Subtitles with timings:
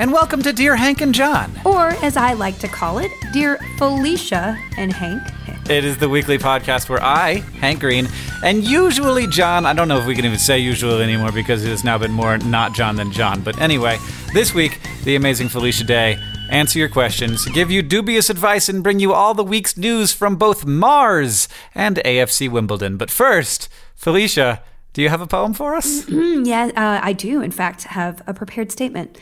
[0.00, 1.52] And welcome to Dear Hank and John.
[1.62, 5.22] Or, as I like to call it, Dear Felicia and Hank.
[5.68, 8.08] It is the weekly podcast where I, Hank Green,
[8.42, 11.68] and usually John, I don't know if we can even say usually anymore because it
[11.68, 13.42] has now been more not John than John.
[13.42, 13.98] But anyway,
[14.32, 19.00] this week, the amazing Felicia Day, answer your questions, give you dubious advice, and bring
[19.00, 22.96] you all the week's news from both Mars and AFC Wimbledon.
[22.96, 24.62] But first, Felicia,
[24.94, 26.06] do you have a poem for us?
[26.06, 29.18] Mm, yeah, uh, I do, in fact, have a prepared statement.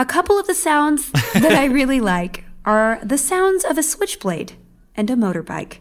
[0.00, 4.54] A couple of the sounds that I really like are the sounds of a switchblade
[4.96, 5.80] and a motorbike.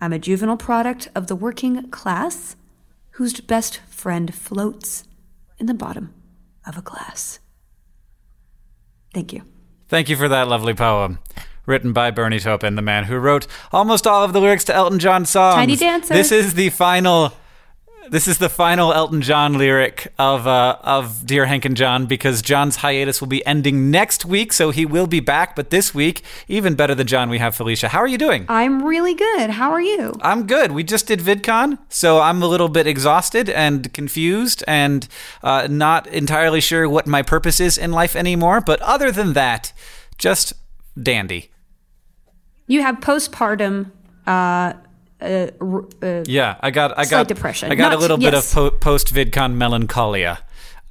[0.00, 2.56] I'm a juvenile product of the working class
[3.10, 5.04] whose best friend floats
[5.58, 6.14] in the bottom
[6.66, 7.40] of a glass.
[9.12, 9.42] Thank you.
[9.86, 11.18] Thank you for that lovely poem.
[11.66, 14.98] Written by Bernie Taupin, the man who wrote almost all of the lyrics to Elton
[14.98, 15.56] John songs.
[15.56, 16.14] Tiny Dancer.
[16.14, 17.34] This is the final.
[18.10, 22.40] This is the final Elton John lyric of uh, of Dear Hank and John because
[22.40, 25.54] John's hiatus will be ending next week, so he will be back.
[25.54, 27.88] But this week, even better than John, we have Felicia.
[27.88, 28.46] How are you doing?
[28.48, 29.50] I'm really good.
[29.50, 30.14] How are you?
[30.22, 30.72] I'm good.
[30.72, 35.06] We just did VidCon, so I'm a little bit exhausted and confused and
[35.42, 38.62] uh, not entirely sure what my purpose is in life anymore.
[38.62, 39.74] But other than that,
[40.16, 40.54] just
[41.00, 41.50] dandy.
[42.66, 43.92] You have postpartum
[44.26, 44.74] uh,
[45.20, 45.48] uh,
[46.02, 47.70] uh, Yeah, I got I got depression.
[47.72, 50.38] I got a Not- little bit of po- post VidCon melancholia,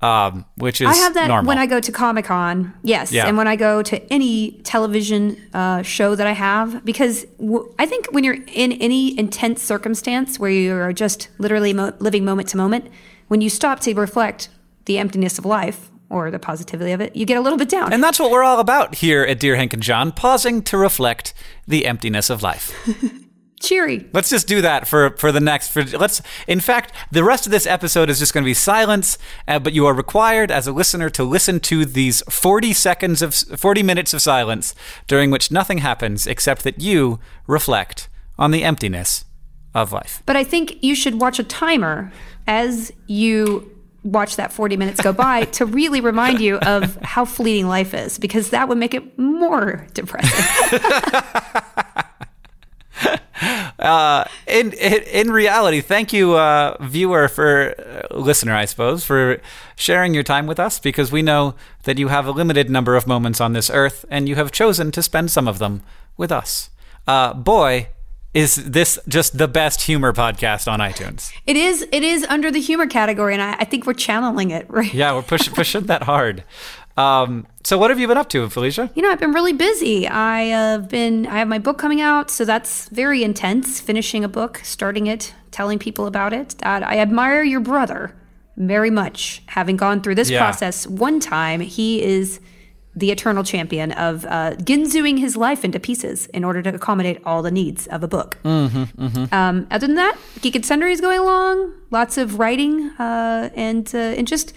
[0.01, 1.47] um, which is I have that normal.
[1.47, 3.27] when I go to Comic Con, yes, Yeah.
[3.27, 7.85] and when I go to any television uh, show that I have, because w- I
[7.85, 12.49] think when you're in any intense circumstance where you are just literally mo- living moment
[12.49, 12.85] to moment,
[13.27, 14.49] when you stop to reflect
[14.85, 17.91] the emptiness of life or the positivity of it, you get a little bit down.
[17.91, 21.33] and that's what we're all about here at Dear Hank and John, pausing to reflect
[21.67, 22.71] the emptiness of life.
[23.59, 24.07] Cheery.
[24.13, 25.69] Let's just do that for for the next.
[25.69, 26.21] For let's.
[26.47, 29.17] In fact, the rest of this episode is just going to be silence.
[29.47, 33.33] Uh, but you are required as a listener to listen to these forty seconds of
[33.33, 34.75] forty minutes of silence,
[35.07, 39.25] during which nothing happens except that you reflect on the emptiness
[39.73, 40.21] of life.
[40.25, 42.11] But I think you should watch a timer
[42.45, 43.71] as you
[44.03, 48.17] watch that 40 minutes go by to really remind you of how fleeting life is,
[48.17, 50.79] because that would make it more depressing.
[53.79, 59.39] in, in in reality, thank you, uh, viewer for uh, listener, I suppose, for
[59.75, 63.05] sharing your time with us because we know that you have a limited number of
[63.07, 65.83] moments on this earth, and you have chosen to spend some of them
[66.17, 66.69] with us.
[67.07, 67.87] Uh, boy,
[68.33, 71.31] is this just the best humor podcast on iTunes?
[71.45, 71.87] It is.
[71.91, 74.93] It is under the humor category, and I, I think we're channeling it right.
[74.93, 76.43] Yeah, we're pushing pushing that hard.
[76.97, 78.89] Um, so, what have you been up to, Felicia?
[78.95, 80.07] You know, I've been really busy.
[80.07, 81.27] I have been.
[81.27, 83.79] I have my book coming out, so that's very intense.
[83.79, 86.55] Finishing a book, starting it, telling people about it.
[86.63, 88.15] Uh, I admire your brother
[88.57, 90.39] very much, having gone through this Yeah.
[90.39, 91.59] process one time.
[91.59, 92.39] He is
[92.95, 97.43] the eternal champion of uh, ginzuing his life into pieces in order to accommodate all
[97.43, 98.37] the needs of a book.
[98.43, 101.73] Um, other than that, Geek and Sundry is going along.
[101.91, 104.51] Lots of writing uh, and uh, and just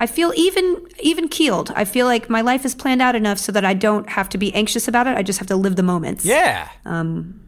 [0.00, 1.70] I feel even even keeled.
[1.76, 4.38] I feel like my life is planned out enough so that I don't have to
[4.38, 5.16] be anxious about it.
[5.16, 6.24] I just have to live the moments.
[6.24, 7.40] Yeah, Um,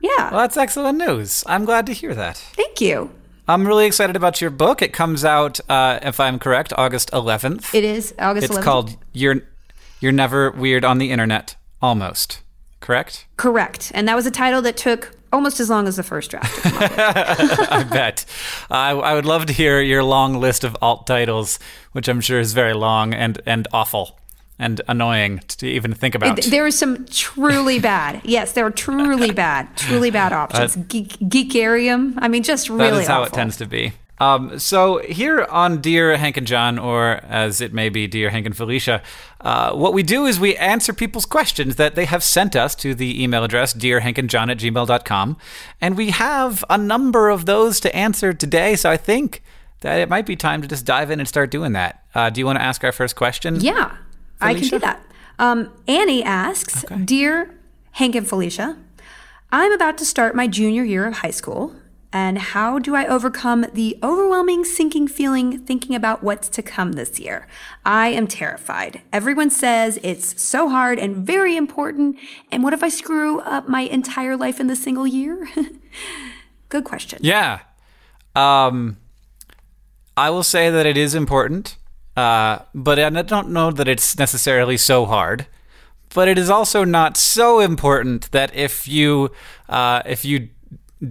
[0.00, 0.30] Yeah.
[0.30, 1.42] well, that's excellent news.
[1.46, 2.36] I'm glad to hear that.
[2.36, 3.10] Thank you.
[3.48, 4.80] I'm really excited about your book.
[4.82, 7.74] It comes out, uh, if I'm correct, August 11th.
[7.74, 8.64] It is August it's 11th.
[8.64, 9.42] called "You're
[10.00, 12.40] You're Never Weird on the Internet." almost.
[12.80, 13.26] Correct?
[13.36, 13.92] Correct.
[13.94, 16.54] And that was a title that took almost as long as the first draft.
[16.54, 17.68] to come up with.
[17.70, 18.24] I bet.
[18.70, 21.58] I, I would love to hear your long list of alt titles,
[21.92, 24.18] which I'm sure is very long and, and awful
[24.58, 26.40] and annoying to even think about.
[26.42, 28.20] there are some truly bad.
[28.34, 30.76] Yes, there are truly bad, truly bad options.
[30.86, 32.14] Geek, Geekarium.
[32.18, 33.34] I mean, just really that is how awful.
[33.34, 33.92] it tends to be.
[34.18, 38.46] Um, so here on Dear Hank and John, or as it may be, Dear Hank
[38.46, 39.02] and Felicia,
[39.40, 42.94] uh, what we do is we answer people's questions that they have sent us to
[42.94, 45.36] the email address dearhankandjohn at gmail.com.
[45.80, 49.42] And we have a number of those to answer today, so I think
[49.80, 52.04] that it might be time to just dive in and start doing that.
[52.14, 53.56] Uh, do you want to ask our first question?
[53.60, 53.96] Yeah,
[54.40, 55.04] I can do that.
[55.38, 57.54] Um, Annie asks, Dear
[57.92, 58.78] Hank and Felicia,
[59.50, 61.74] I'm about to start my junior year of high school,
[62.14, 67.18] and how do I overcome the overwhelming sinking feeling thinking about what's to come this
[67.18, 67.48] year?
[67.84, 69.02] I am terrified.
[69.12, 72.16] Everyone says it's so hard and very important,
[72.52, 75.48] and what if I screw up my entire life in the single year?
[76.68, 77.18] Good question.
[77.20, 77.60] Yeah.
[78.36, 78.98] Um,
[80.16, 81.76] I will say that it is important,
[82.16, 85.46] uh, but I don't know that it's necessarily so hard.
[86.14, 89.32] But it is also not so important that if you
[89.68, 90.50] uh, if you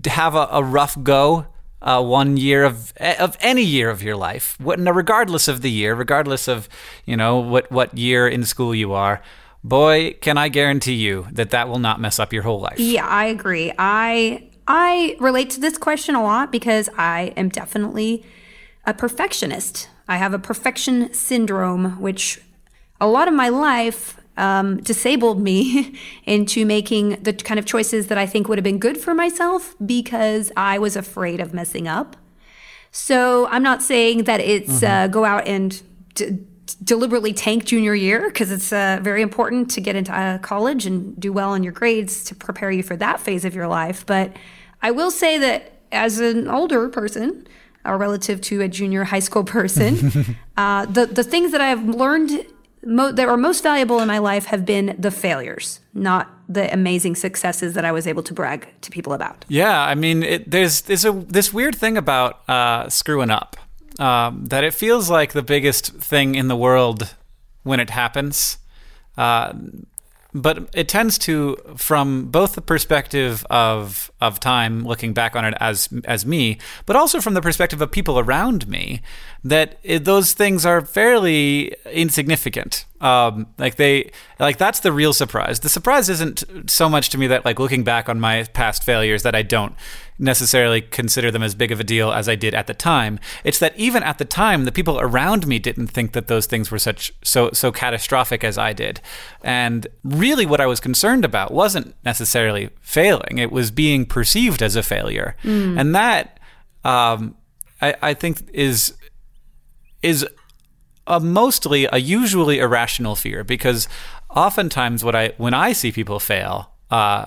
[0.05, 1.47] have a, a rough go
[1.83, 5.93] uh, one year of of any year of your life, what, regardless of the year,
[5.93, 6.69] regardless of
[7.05, 9.21] you know what what year in school you are,
[9.63, 12.79] boy, can I guarantee you that that will not mess up your whole life.
[12.79, 13.73] Yeah, I agree.
[13.77, 18.25] I I relate to this question a lot because I am definitely
[18.85, 19.89] a perfectionist.
[20.07, 22.41] I have a perfection syndrome, which
[22.99, 25.95] a lot of my life um, disabled me
[26.25, 29.75] into making the kind of choices that I think would have been good for myself
[29.85, 32.15] because I was afraid of messing up.
[32.91, 35.81] So I'm not saying that it's uh, go out and
[36.13, 36.39] d-
[36.83, 41.19] deliberately tank junior year because it's uh, very important to get into uh, college and
[41.19, 44.05] do well in your grades to prepare you for that phase of your life.
[44.05, 44.35] But
[44.81, 47.47] I will say that as an older person,
[47.85, 51.83] uh, relative to a junior high school person, uh, the the things that I have
[51.83, 52.45] learned
[52.85, 57.15] mo- that are most valuable in my life have been the failures, not the amazing
[57.15, 59.45] successes that I was able to brag to people about.
[59.47, 63.57] Yeah, I mean, it, there's there's a this weird thing about uh, screwing up
[63.99, 67.15] um, that it feels like the biggest thing in the world
[67.63, 68.57] when it happens,
[69.17, 69.53] uh,
[70.33, 75.53] but it tends to, from both the perspective of of time, looking back on it
[75.59, 79.01] as as me, but also from the perspective of people around me,
[79.43, 82.85] that it, those things are fairly insignificant.
[83.03, 85.59] Um, like they, like that's the real surprise.
[85.59, 89.23] The surprise isn't so much to me that like looking back on my past failures
[89.23, 89.75] that I don't
[90.17, 93.19] necessarily consider them as big of a deal as I did at the time.
[93.43, 96.71] It's that even at the time, the people around me didn't think that those things
[96.71, 99.01] were such so so catastrophic as I did.
[99.43, 104.77] And really, what I was concerned about wasn't necessarily failing; it was being perceived as
[104.77, 105.35] a failure,
[105.77, 106.39] and that
[106.85, 107.35] um,
[107.81, 108.93] I, I think is
[110.01, 110.25] is
[111.07, 113.87] a mostly a usually irrational fear because
[114.29, 117.25] oftentimes what I when I see people fail, uh,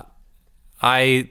[0.81, 1.29] I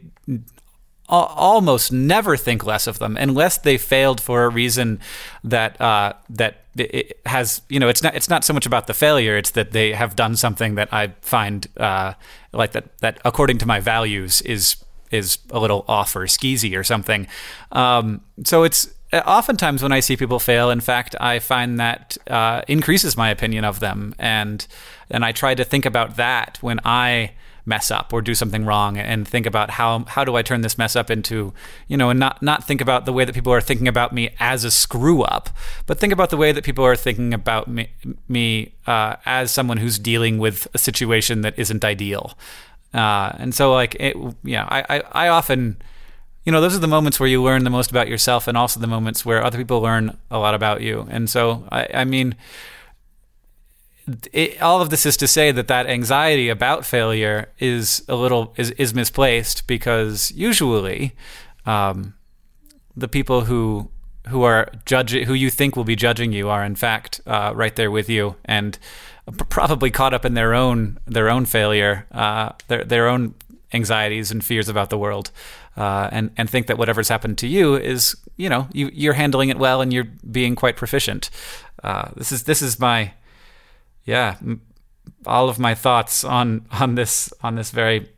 [1.08, 4.98] almost never think less of them unless they failed for a reason
[5.44, 8.94] that uh, that it- has you know it's not it's not so much about the
[8.94, 12.14] failure it's that they have done something that I find uh,
[12.52, 14.76] like that that according to my values is
[15.12, 17.28] is a little off or skeezy or something.
[17.70, 18.88] Um, so it's
[19.20, 23.64] oftentimes when I see people fail, in fact, I find that uh, increases my opinion
[23.64, 24.66] of them, and
[25.10, 27.32] and I try to think about that when I
[27.68, 30.78] mess up or do something wrong, and think about how how do I turn this
[30.78, 31.52] mess up into
[31.88, 34.30] you know, and not not think about the way that people are thinking about me
[34.38, 35.50] as a screw up,
[35.86, 37.90] but think about the way that people are thinking about me
[38.28, 42.36] me uh, as someone who's dealing with a situation that isn't ideal.
[42.94, 45.76] Uh, and so, like, it, yeah, I, I, I often,
[46.46, 48.80] you know, those are the moments where you learn the most about yourself, and also
[48.80, 51.06] the moments where other people learn a lot about you.
[51.10, 52.36] And so, I, I mean,
[54.32, 58.54] it, all of this is to say that that anxiety about failure is a little
[58.56, 61.16] is, is misplaced because usually,
[61.66, 62.14] um,
[62.96, 63.90] the people who
[64.28, 67.76] who are judging who you think will be judging you are in fact uh, right
[67.76, 68.78] there with you and
[69.48, 73.34] probably caught up in their own their own failure, uh, their their own
[73.72, 75.30] anxieties and fears about the world,
[75.76, 79.48] uh, and and think that whatever's happened to you is you know you you're handling
[79.48, 81.30] it well and you're being quite proficient.
[81.82, 83.12] Uh, this is this is my
[84.04, 84.62] yeah m-
[85.26, 88.08] all of my thoughts on on this on this very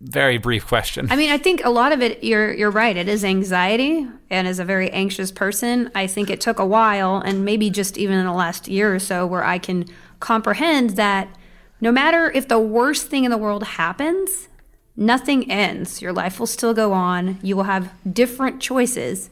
[0.00, 1.08] very brief question.
[1.10, 2.96] I mean, I think a lot of it, you're you're right.
[2.96, 7.16] It is anxiety, and as a very anxious person, I think it took a while,
[7.16, 9.86] and maybe just even in the last year or so, where I can
[10.20, 11.28] comprehend that
[11.80, 14.48] no matter if the worst thing in the world happens,
[14.98, 16.02] nothing ends.
[16.02, 17.38] Your life will still go on.
[17.42, 19.30] You will have different choices,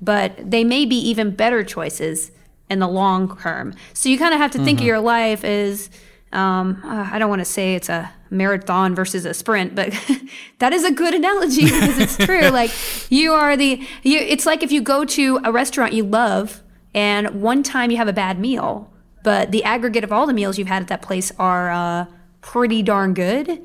[0.00, 2.32] but they may be even better choices
[2.68, 3.74] in the long term.
[3.92, 5.88] So you kind of have to think of your life as
[6.32, 9.94] um, uh, I don't want to say it's a marathon versus a sprint, but
[10.58, 12.48] that is a good analogy because it's true.
[12.48, 12.72] like
[13.08, 16.60] you are the, you, it's like if you go to a restaurant you love
[16.92, 18.92] and one time you have a bad meal,
[19.22, 22.06] but the aggregate of all the meals you've had at that place are uh,
[22.40, 23.64] pretty darn good.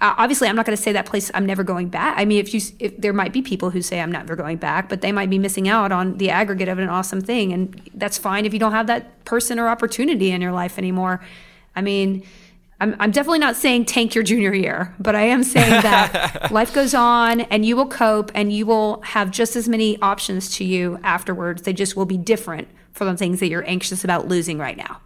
[0.00, 2.14] Uh, obviously, I'm not going to say that place I'm never going back.
[2.16, 4.88] I mean, if you, if there might be people who say I'm never going back,
[4.88, 8.16] but they might be missing out on the aggregate of an awesome thing, and that's
[8.16, 11.20] fine if you don't have that person or opportunity in your life anymore.
[11.74, 12.24] I mean,
[12.80, 16.72] I'm, I'm definitely not saying tank your junior year, but I am saying that life
[16.72, 20.64] goes on and you will cope and you will have just as many options to
[20.64, 21.62] you afterwards.
[21.62, 25.00] They just will be different for the things that you're anxious about losing right now.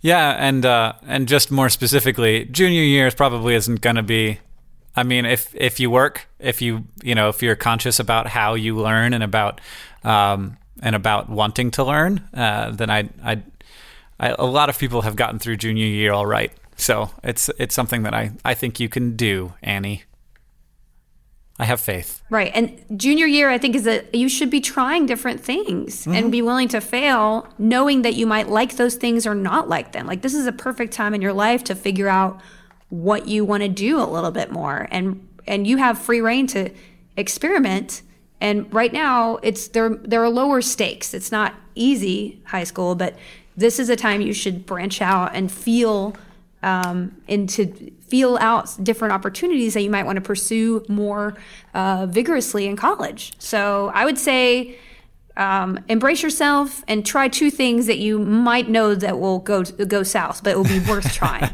[0.00, 4.38] Yeah, and uh, and just more specifically, junior year probably isn't going to be.
[4.94, 8.54] I mean, if if you work, if you you know, if you're conscious about how
[8.54, 9.60] you learn and about
[10.04, 13.42] um, and about wanting to learn, uh, then I I
[14.18, 16.52] I, a lot of people have gotten through junior year all right.
[16.76, 20.04] So it's it's something that I, I think you can do, Annie.
[21.58, 22.22] I have faith.
[22.28, 22.52] Right.
[22.54, 26.30] And junior year, I think, is that you should be trying different things and mm-hmm.
[26.30, 30.06] be willing to fail, knowing that you might like those things or not like them.
[30.06, 32.40] Like, this is a perfect time in your life to figure out
[32.90, 34.86] what you want to do a little bit more.
[34.90, 36.70] And, and you have free reign to
[37.16, 38.02] experiment.
[38.38, 41.14] And right now, it's there, there are lower stakes.
[41.14, 43.16] It's not easy high school, but
[43.56, 46.14] this is a time you should branch out and feel
[46.66, 47.66] um, and to
[48.08, 51.36] feel out different opportunities that you might want to pursue more
[51.74, 53.32] uh, vigorously in college.
[53.38, 54.76] So I would say
[55.36, 60.02] um, embrace yourself and try two things that you might know that will go go
[60.02, 61.50] south, but it will be worth trying.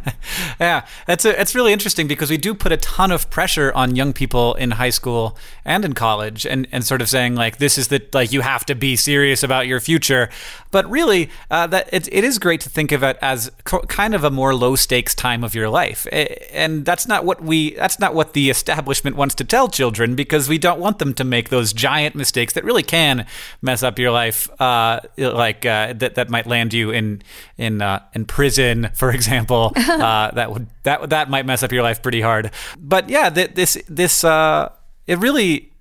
[0.60, 3.96] Yeah, that's a, it's really interesting because we do put a ton of pressure on
[3.96, 7.78] young people in high school and in college, and, and sort of saying like this
[7.78, 10.28] is the like you have to be serious about your future.
[10.70, 14.14] But really, uh, that it, it is great to think of it as co- kind
[14.14, 17.98] of a more low stakes time of your life, and that's not what we that's
[17.98, 21.48] not what the establishment wants to tell children because we don't want them to make
[21.48, 23.26] those giant mistakes that really can
[23.60, 27.22] mess up your life, uh, like uh, that that might land you in
[27.56, 29.72] in uh, in prison, for example.
[29.76, 32.50] uh, that would that that might mess up your life pretty hard.
[32.78, 34.70] But yeah, th- this this uh,
[35.06, 35.72] it really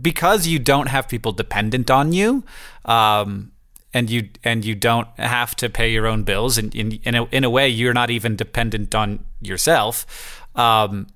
[0.00, 2.44] because you don't have people dependent on you.
[2.84, 3.52] Um,
[3.94, 7.24] and you and you don't have to pay your own bills, and in in a,
[7.26, 10.44] in a way, you're not even dependent on yourself.
[10.54, 11.06] Um,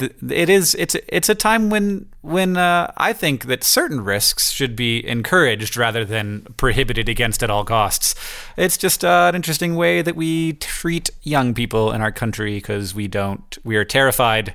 [0.00, 4.74] it is it's it's a time when when uh, I think that certain risks should
[4.74, 8.14] be encouraged rather than prohibited against at all costs.
[8.56, 12.94] It's just uh, an interesting way that we treat young people in our country because
[12.94, 14.54] we don't we are terrified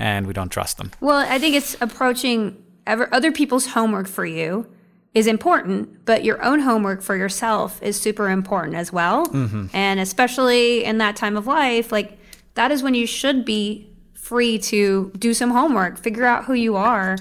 [0.00, 0.90] and we don't trust them.
[1.00, 4.66] Well, I think it's approaching ever, other people's homework for you
[5.14, 9.26] is important, but your own homework for yourself is super important as well.
[9.72, 12.18] And especially in that time of life, like
[12.54, 16.76] that is when you should be free to do some homework, figure out who you
[16.76, 17.18] are,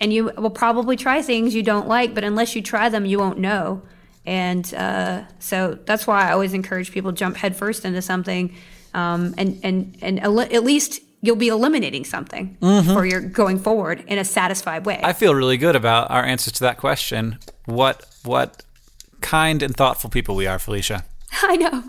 [0.00, 3.18] and you will probably try things you don't like, but unless you try them, you
[3.18, 3.82] won't know.
[4.26, 8.54] And uh, so that's why I always encourage people to jump headfirst into something,
[8.92, 14.18] um, and and and at least you'll be eliminating something or you're going forward in
[14.18, 15.00] a satisfied way.
[15.02, 17.38] I feel really good about our answers to that question.
[17.66, 18.64] What what
[19.20, 21.04] kind and thoughtful people we are, Felicia.
[21.42, 21.84] I know.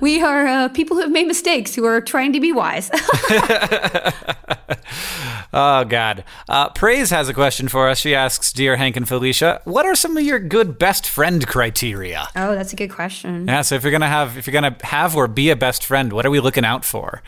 [0.00, 2.90] We are uh, people who have made mistakes who are trying to be wise.
[5.54, 6.24] Oh God.
[6.48, 7.98] Uh, Praise has a question for us.
[7.98, 12.28] She asks, "Dear Hank and Felicia, what are some of your good best friend criteria?"
[12.34, 13.46] oh, that's a good question.
[13.46, 16.12] Yeah, so if you're gonna have if you're gonna have or be a best friend,
[16.12, 17.22] what are we looking out for?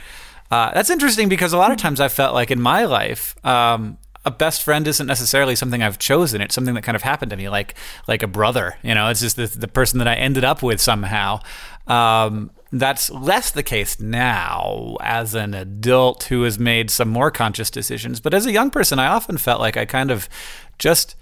[0.55, 3.99] Uh, that's interesting because a lot of times I felt like in my life, um,
[4.25, 6.41] a best friend isn't necessarily something I've chosen.
[6.41, 7.75] It's something that kind of happened to me, like
[8.07, 8.77] like a brother.
[8.85, 11.41] You know, it's just the, the person that I ended up with somehow.
[11.89, 17.69] Um, that's less the case now as an adult who has made some more conscious
[17.69, 18.21] decisions.
[18.21, 20.29] But as a young person, I often felt like I kind of
[20.79, 21.17] just.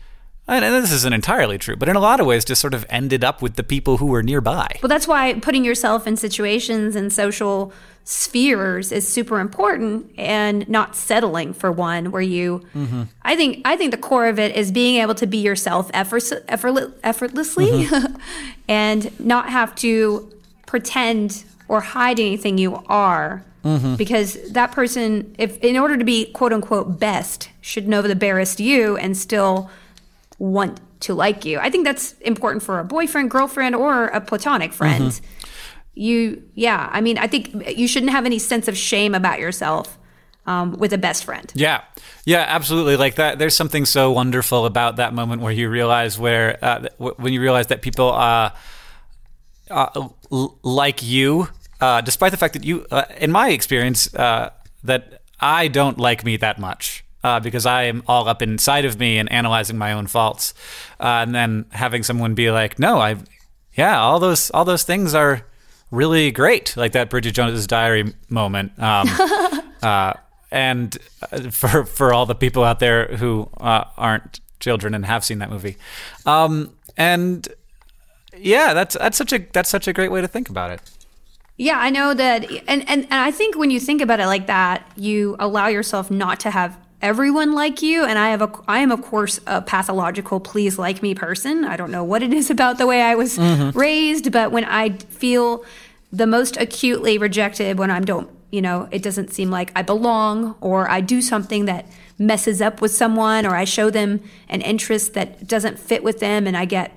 [0.49, 3.23] And this isn't entirely true, but in a lot of ways, just sort of ended
[3.23, 4.79] up with the people who were nearby.
[4.83, 7.73] Well, that's why putting yourself in situations and social
[8.05, 13.05] spheres is super important and not settling for one where you mm-hmm.
[13.23, 16.25] I think I think the core of it is being able to be yourself effort,
[16.49, 18.17] effort, effortlessly mm-hmm.
[18.69, 20.33] and not have to
[20.67, 23.45] pretend or hide anything you are.
[23.65, 23.95] Mm-hmm.
[23.95, 28.59] Because that person if in order to be quote unquote best should know the barest
[28.59, 29.71] you and still
[30.43, 31.59] want to like you.
[31.61, 35.21] I think that's important for a boyfriend, girlfriend, or a platonic friend.
[35.95, 39.99] you, yeah, I mean, I think you shouldn't have any sense of shame about yourself
[40.47, 41.51] um, with a best friend.
[41.55, 41.83] Yeah,
[42.25, 42.97] yeah, absolutely.
[42.97, 47.33] Like that, there's something so wonderful about that moment where you realize where uh, when
[47.33, 48.51] you realize that people uh,
[49.71, 51.49] uh, l- like you,
[51.81, 54.51] uh, despite the fact that you, uh, in my experience, uh,
[54.83, 57.05] that I don't like me that much.
[57.23, 60.55] Because I am all up inside of me and analyzing my own faults,
[60.99, 63.17] and then having someone be like, "No, I,
[63.75, 65.47] yeah, all those all those things are
[65.91, 68.73] really great," like that Bridget Jones's Diary moment.
[68.79, 69.09] Um,
[70.53, 70.99] and
[71.51, 75.51] for for all the people out there who uh, aren't children and have seen that
[75.51, 75.77] movie,
[76.27, 77.49] um, and
[78.37, 80.81] yeah, that's that's such a that's such a great way to think about it.
[81.57, 84.47] Yeah, I know that, and, and and I think when you think about it like
[84.47, 88.05] that, you allow yourself not to have everyone like you.
[88.05, 91.65] And I have a, I am of course a pathological please like me person.
[91.65, 93.77] I don't know what it is about the way I was mm-hmm.
[93.77, 95.65] raised, but when I feel
[96.13, 100.55] the most acutely rejected, when I don't you know, it doesn't seem like I belong
[100.61, 101.87] or I do something that
[102.19, 106.47] messes up with someone or I show them an interest that doesn't fit with them
[106.47, 106.93] and I get,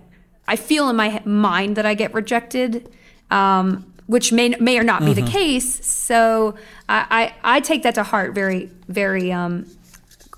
[0.48, 2.94] I feel in my mind that I get rejected,
[3.32, 5.26] um, which may, may or not be mm-hmm.
[5.26, 5.84] the case.
[5.86, 6.56] So
[6.90, 9.66] I, I, I, take that to heart very, very um,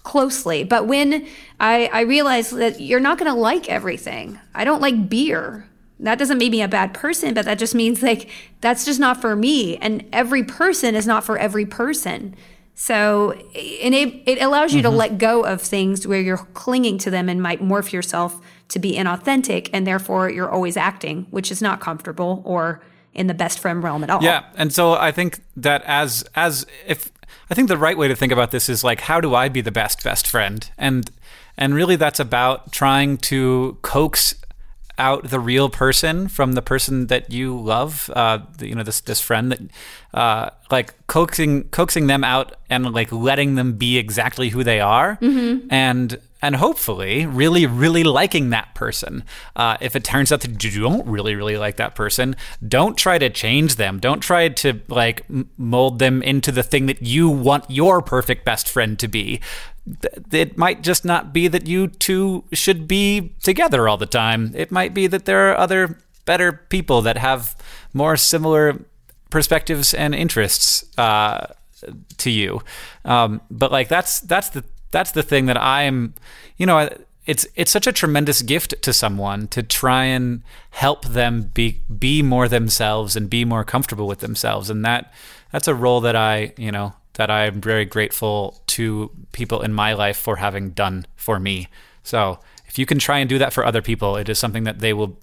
[0.08, 0.64] closely.
[0.64, 1.28] But when
[1.60, 5.68] I, I realize that you're not going to like everything, I don't like beer
[6.00, 8.30] that doesn't make me a bad person, but that just means like
[8.62, 9.78] that's just not for me.
[9.78, 12.36] And every person is not for every person.
[12.76, 14.92] So, and it, it allows you mm-hmm.
[14.92, 18.78] to let go of things where you're clinging to them and might morph yourself to
[18.78, 19.72] be inauthentic.
[19.74, 22.84] And therefore, you're always acting, which is not comfortable or
[23.18, 24.24] in the best friend realm at all.
[24.24, 24.44] Yeah.
[24.56, 27.12] And so I think that as, as if,
[27.50, 29.62] I think the right way to think about this is like, how do I be
[29.62, 30.70] the best best friend?
[30.78, 31.10] And,
[31.58, 34.36] and really that's about trying to coax
[35.00, 39.22] out the real person from the person that you love, uh, you know, this this
[39.22, 39.60] friend that,
[40.14, 45.18] uh, like coaxing coaxing them out and like letting them be exactly who they are,
[45.22, 45.68] mm-hmm.
[45.70, 49.24] and and hopefully really really liking that person.
[49.56, 52.36] Uh, if it turns out that you don't really really like that person,
[52.68, 54.00] don't try to change them.
[54.00, 55.26] Don't try to like
[55.58, 59.42] mold them into the thing that you want your perfect best friend to be
[60.32, 64.52] it might just not be that you two should be together all the time.
[64.56, 67.56] It might be that there are other better people that have
[67.94, 68.84] more similar
[69.30, 71.48] perspectives and interests uh,
[72.18, 72.62] to you.
[73.06, 76.14] Um, but like that's that's the that's the thing that I'm,
[76.58, 76.90] you know,
[77.26, 82.22] it's it's such a tremendous gift to someone to try and help them be be
[82.22, 85.14] more themselves and be more comfortable with themselves, and that
[85.52, 89.94] that's a role that I, you know, that I'm very grateful to people in my
[89.94, 91.68] life for having done for me.
[92.04, 94.80] So if you can try and do that for other people, it is something that
[94.80, 95.18] they will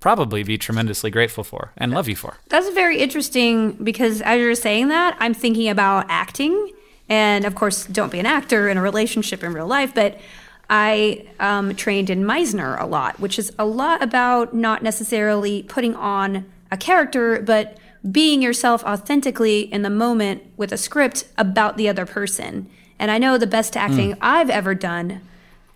[0.00, 2.36] probably be tremendously grateful for and love you for.
[2.48, 6.72] That's very interesting because as you're saying that, I'm thinking about acting.
[7.08, 10.20] And of course, don't be an actor in a relationship in real life, but
[10.70, 15.94] I um, trained in Meisner a lot, which is a lot about not necessarily putting
[15.94, 17.78] on a character, but
[18.10, 22.68] being yourself authentically in the moment with a script about the other person.
[22.98, 24.18] And I know the best acting mm.
[24.20, 25.22] I've ever done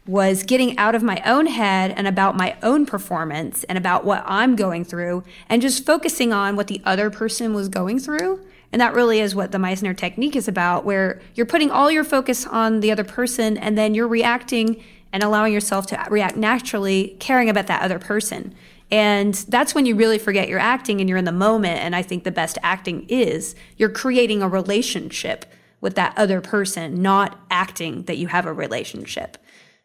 [0.06, 4.24] was getting out of my own head and about my own performance and about what
[4.26, 8.44] I'm going through and just focusing on what the other person was going through.
[8.72, 12.04] And that really is what the Meisner technique is about, where you're putting all your
[12.04, 14.82] focus on the other person and then you're reacting
[15.12, 18.54] and allowing yourself to react naturally, caring about that other person.
[18.90, 21.80] And that's when you really forget you're acting and you're in the moment.
[21.80, 25.44] And I think the best acting is you're creating a relationship
[25.80, 29.36] with that other person, not acting that you have a relationship.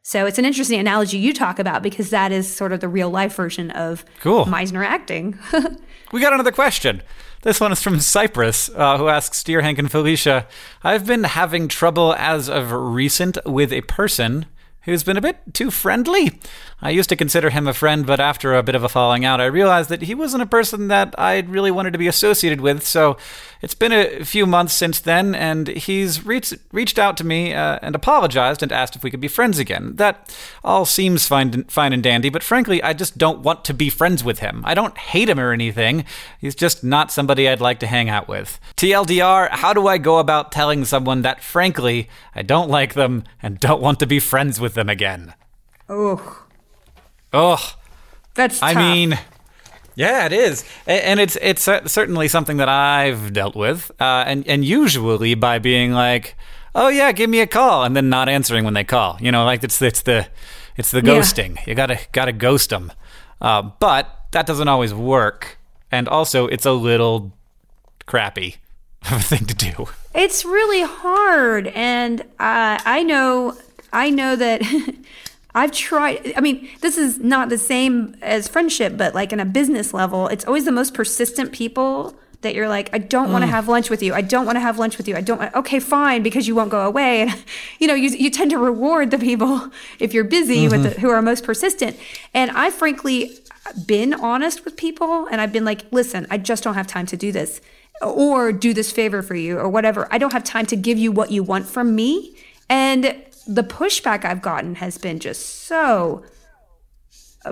[0.03, 3.09] So it's an interesting analogy you talk about because that is sort of the real
[3.09, 4.45] life version of cool.
[4.45, 5.37] Meisner acting.
[6.11, 7.01] we got another question.
[7.41, 10.47] This one is from Cyprus, uh, who asks Dear Hank and Felicia,
[10.83, 14.47] I've been having trouble as of recent with a person
[14.81, 16.39] who's been a bit too friendly.
[16.79, 19.41] I used to consider him a friend, but after a bit of a falling out,
[19.41, 22.85] I realized that he wasn't a person that I really wanted to be associated with.
[22.85, 23.17] So
[23.63, 27.79] it's been a few months since then, and he's reached reached out to me uh,
[27.81, 29.95] and apologized and asked if we could be friends again.
[29.95, 30.31] That
[30.63, 34.23] all seems fine, fine and dandy, but frankly, I just don't want to be friends
[34.23, 34.61] with him.
[34.63, 36.05] I don't hate him or anything.
[36.39, 38.59] He's just not somebody I'd like to hang out with.
[38.75, 43.59] TLDR: How do I go about telling someone that, frankly, I don't like them and
[43.59, 45.33] don't want to be friends with them again?
[45.89, 46.43] Oh.
[47.39, 47.75] Oh,
[48.33, 48.59] that's.
[48.59, 48.75] Tough.
[48.75, 49.19] I mean,
[49.95, 54.65] yeah, it is, and it's it's certainly something that I've dealt with, uh, and and
[54.65, 56.35] usually by being like,
[56.73, 59.17] oh yeah, give me a call, and then not answering when they call.
[59.21, 60.27] You know, like it's it's the
[60.77, 61.55] it's the ghosting.
[61.57, 61.63] Yeah.
[61.67, 62.91] You gotta gotta ghost them,
[63.41, 65.57] uh, but that doesn't always work.
[65.91, 67.31] and also it's a little
[68.05, 68.57] crappy
[69.11, 69.87] of a thing to do.
[70.13, 73.55] It's really hard, and uh, I know,
[73.93, 74.61] I know that
[75.57, 76.33] I've tried.
[76.37, 80.27] I mean, this is not the same as friendship, but like in a business level,
[80.27, 83.51] it's always the most persistent people that you're like, I don't want to mm.
[83.51, 84.13] have lunch with you.
[84.13, 85.15] I don't want to have lunch with you.
[85.15, 85.39] I don't.
[85.39, 87.21] want, Okay, fine, because you won't go away.
[87.21, 87.35] And
[87.79, 90.93] you know, you you tend to reward the people if you're busy with mm-hmm.
[90.93, 91.97] the, who are most persistent.
[92.35, 93.39] And I frankly
[93.87, 97.17] been honest with people, and I've been like, listen, I just don't have time to
[97.17, 97.61] do this,
[98.03, 100.07] or do this favor for you, or whatever.
[100.11, 102.35] I don't have time to give you what you want from me.
[102.69, 103.15] And
[103.47, 106.23] the pushback I've gotten has been just so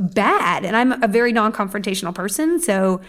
[0.02, 0.66] bad.
[0.66, 3.02] And I'm a very non-confrontational person, so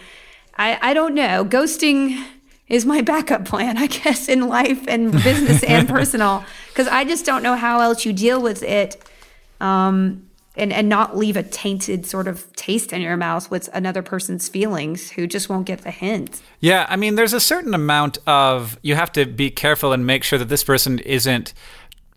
[0.57, 1.45] I, I don't know.
[1.45, 2.23] Ghosting
[2.67, 7.25] is my backup plan, I guess, in life and business and personal, because I just
[7.25, 9.03] don't know how else you deal with it.
[9.59, 10.23] Um,
[10.55, 14.49] and, and not leave a tainted sort of taste in your mouth with another person's
[14.49, 16.41] feelings who just won't get the hint.
[16.59, 20.23] Yeah, I mean, there's a certain amount of you have to be careful and make
[20.23, 21.53] sure that this person isn't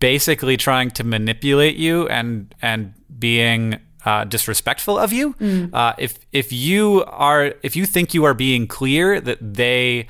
[0.01, 5.35] basically trying to manipulate you and and being uh, disrespectful of you.
[5.73, 10.07] Uh, if if you are if you think you are being clear that they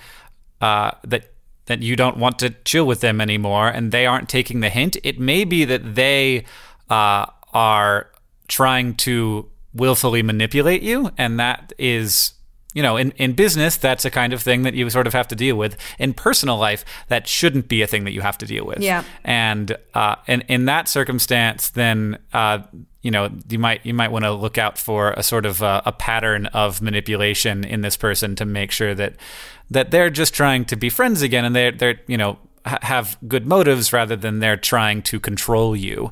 [0.61, 1.33] uh, that
[1.65, 4.97] that you don't want to chill with them anymore and they aren't taking the hint,
[5.03, 6.45] it may be that they
[6.89, 8.09] uh, are
[8.47, 12.33] trying to willfully manipulate you, and that is
[12.73, 15.27] you know, in, in business, that's a kind of thing that you sort of have
[15.29, 15.75] to deal with.
[15.99, 18.79] In personal life, that shouldn't be a thing that you have to deal with.
[18.79, 19.03] Yeah.
[19.23, 22.59] And uh, and in that circumstance, then uh,
[23.01, 25.81] you know you might you might want to look out for a sort of uh,
[25.85, 29.15] a pattern of manipulation in this person to make sure that
[29.69, 33.17] that they're just trying to be friends again, and they're they're you know ha- have
[33.27, 36.11] good motives rather than they're trying to control you.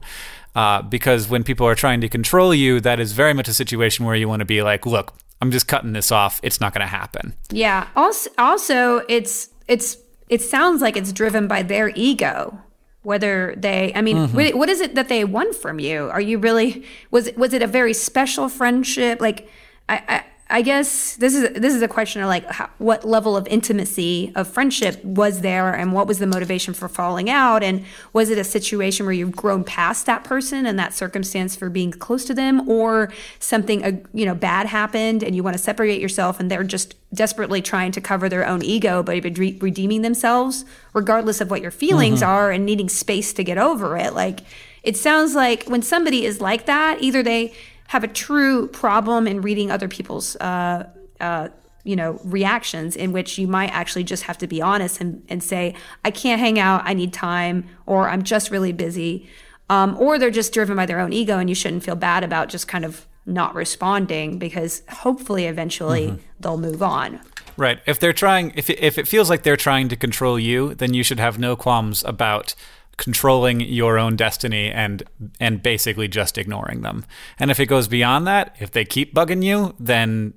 [0.55, 4.03] Uh, because when people are trying to control you, that is very much a situation
[4.03, 6.39] where you want to be like, look, I'm just cutting this off.
[6.43, 7.33] It's not going to happen.
[7.49, 7.87] Yeah.
[7.95, 9.97] Also, also, it's it's
[10.27, 12.61] it sounds like it's driven by their ego.
[13.01, 14.35] Whether they, I mean, mm-hmm.
[14.35, 16.09] what, what is it that they want from you?
[16.09, 19.21] Are you really was was it a very special friendship?
[19.21, 19.49] Like,
[19.87, 23.37] I, I I guess this is this is a question of like how, what level
[23.37, 27.85] of intimacy of friendship was there, and what was the motivation for falling out, and
[28.13, 31.91] was it a situation where you've grown past that person and that circumstance for being
[31.91, 36.01] close to them, or something uh, you know bad happened and you want to separate
[36.01, 40.65] yourself, and they're just desperately trying to cover their own ego, but re- redeeming themselves,
[40.93, 44.15] regardless of what your feelings are, and needing space to get over it.
[44.15, 44.39] Like
[44.81, 47.53] it sounds like when somebody is like that, either they
[47.89, 50.87] have a true problem in reading other people's uh,
[51.19, 51.49] uh,
[51.83, 55.43] you know reactions in which you might actually just have to be honest and, and
[55.43, 55.73] say
[56.05, 56.81] i can't hang out.
[56.85, 59.29] I need time or i'm just really busy.
[59.71, 62.49] Um, or they're just driven by their own ego and you shouldn't feel bad about
[62.49, 67.19] just kind of not responding because hopefully eventually they'll move on.
[67.55, 67.79] Right.
[67.85, 70.95] If they're trying, if it, if it feels like they're trying to control you, then
[70.95, 72.55] you should have no qualms about
[72.99, 75.03] controlling your own destiny and
[75.39, 77.05] and basically just ignoring them.
[77.39, 80.33] And if it goes beyond that, if they keep bugging you, then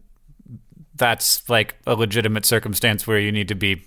[0.95, 3.85] that's like a legitimate circumstance where you need to be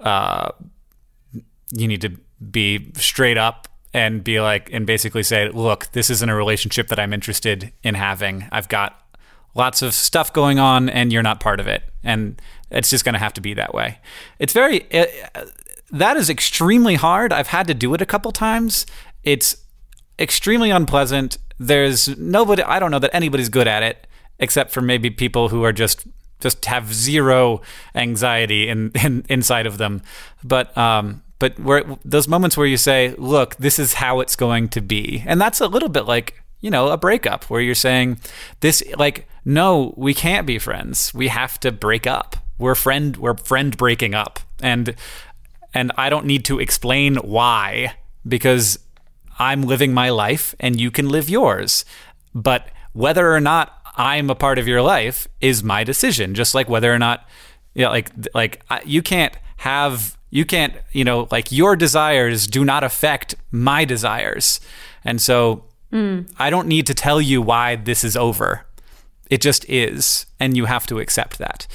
[0.00, 0.50] uh
[1.72, 2.16] you need to
[2.50, 6.98] be straight up and be like and basically say, "Look, this isn't a relationship that
[6.98, 8.48] I'm interested in having.
[8.50, 9.02] I've got
[9.54, 13.14] lots of stuff going on and you're not part of it and it's just going
[13.14, 13.98] to have to be that way
[14.38, 15.10] it's very it,
[15.90, 18.86] that is extremely hard i've had to do it a couple times
[19.24, 19.56] it's
[20.18, 24.06] extremely unpleasant there's nobody i don't know that anybody's good at it
[24.38, 26.06] except for maybe people who are just
[26.40, 27.60] just have zero
[27.94, 30.02] anxiety in, in inside of them
[30.44, 34.68] but um but where those moments where you say look this is how it's going
[34.68, 38.18] to be and that's a little bit like you know, a breakup where you're saying
[38.60, 41.14] this like no, we can't be friends.
[41.14, 42.36] We have to break up.
[42.58, 44.40] We're friend we're friend breaking up.
[44.60, 44.94] And
[45.74, 47.94] and I don't need to explain why
[48.26, 48.78] because
[49.38, 51.84] I'm living my life and you can live yours.
[52.34, 56.68] But whether or not I'm a part of your life is my decision, just like
[56.68, 57.28] whether or not
[57.74, 62.64] you know, like like you can't have you can't, you know, like your desires do
[62.64, 64.60] not affect my desires.
[65.04, 66.22] And so hmm.
[66.38, 68.66] I don't need to tell you why this is over.
[69.30, 71.66] It just is, and you have to accept that.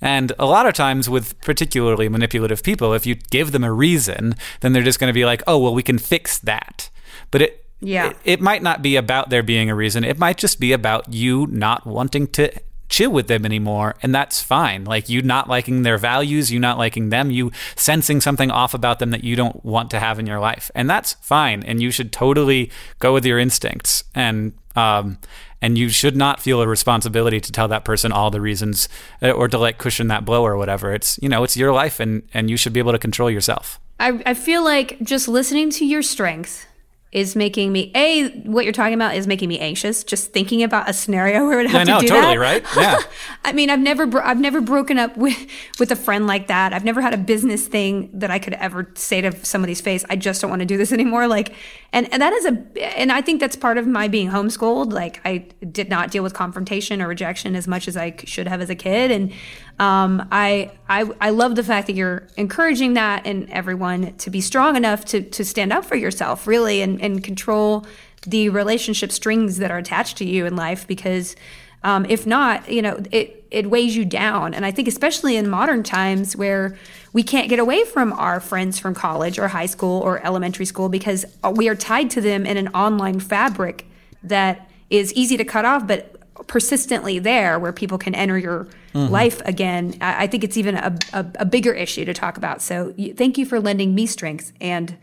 [0.00, 4.34] And a lot of times, with particularly manipulative people, if you give them a reason,
[4.60, 6.88] then they're just going to be like, oh, well, we can fix that.
[7.30, 8.10] But it, Yeah.
[8.10, 10.04] it, it might not be about there being a reason.
[10.04, 12.50] It might just be about you not wanting to
[12.88, 13.94] chill with them anymore.
[14.02, 14.84] And that's fine.
[14.84, 18.98] Like you not liking their values, you not liking them, you sensing something off about
[18.98, 20.70] them that you don't want to have in your life.
[20.74, 21.62] And that's fine.
[21.62, 24.02] And you should totally go with your instincts.
[24.14, 25.18] And, um,
[25.62, 28.88] and you should not feel a responsibility to tell that person all the reasons
[29.22, 30.92] uh, or to like cushion that blow or whatever.
[30.92, 33.80] It's you know it's your life, and and you should be able to control yourself.
[33.98, 36.64] I, I feel like just listening to your strengths
[37.12, 40.88] is making me a what you're talking about is making me anxious just thinking about
[40.88, 42.40] a scenario where I would have I know, to do totally, that.
[42.40, 42.64] right?
[42.76, 43.00] Yeah.
[43.44, 45.36] I mean, I've never bro- I've never broken up with
[45.80, 46.72] with a friend like that.
[46.72, 50.14] I've never had a business thing that I could ever say to somebody's face, I
[50.14, 51.26] just don't want to do this anymore.
[51.26, 51.52] Like,
[51.92, 54.92] and and that is a and I think that's part of my being homeschooled.
[54.92, 55.38] Like, I
[55.72, 58.76] did not deal with confrontation or rejection as much as I should have as a
[58.76, 59.32] kid, and
[59.80, 64.42] um, I I I love the fact that you're encouraging that and everyone to be
[64.42, 67.86] strong enough to to stand up for yourself, really, and and control
[68.26, 71.34] the relationship strings that are attached to you in life because
[71.82, 74.52] um, if not, you know, it, it weighs you down.
[74.52, 76.76] And I think, especially in modern times where
[77.14, 80.90] we can't get away from our friends from college or high school or elementary school
[80.90, 83.86] because we are tied to them in an online fabric
[84.22, 86.09] that is easy to cut off, but
[86.46, 89.94] persistently there where people can enter your life again.
[90.00, 92.60] I, I think it's even a, a, a bigger issue to talk about.
[92.62, 94.96] So y- thank you for lending me strength and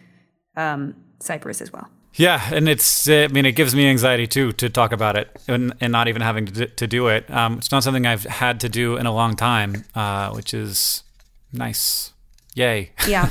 [0.55, 1.87] um, Cypress as well.
[2.15, 5.73] Yeah, and it's, I mean, it gives me anxiety too to talk about it and,
[5.79, 7.29] and not even having to, d- to do it.
[7.29, 11.03] Um, it's not something I've had to do in a long time, uh, which is
[11.53, 12.13] nice.
[12.57, 12.89] Yay.
[13.07, 13.29] Yeah.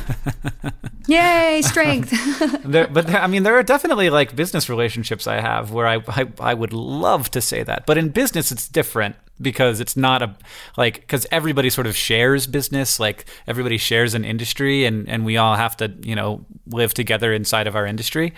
[1.09, 2.13] Yay, strength.
[2.65, 5.97] There, but there, I mean, there are definitely like business relationships I have where I,
[6.09, 10.23] I I would love to say that, but in business it's different because it's not
[10.23, 10.37] a
[10.77, 15.37] like because everybody sort of shares business, like everybody shares an industry, and and we
[15.37, 18.33] all have to you know live together inside of our industry.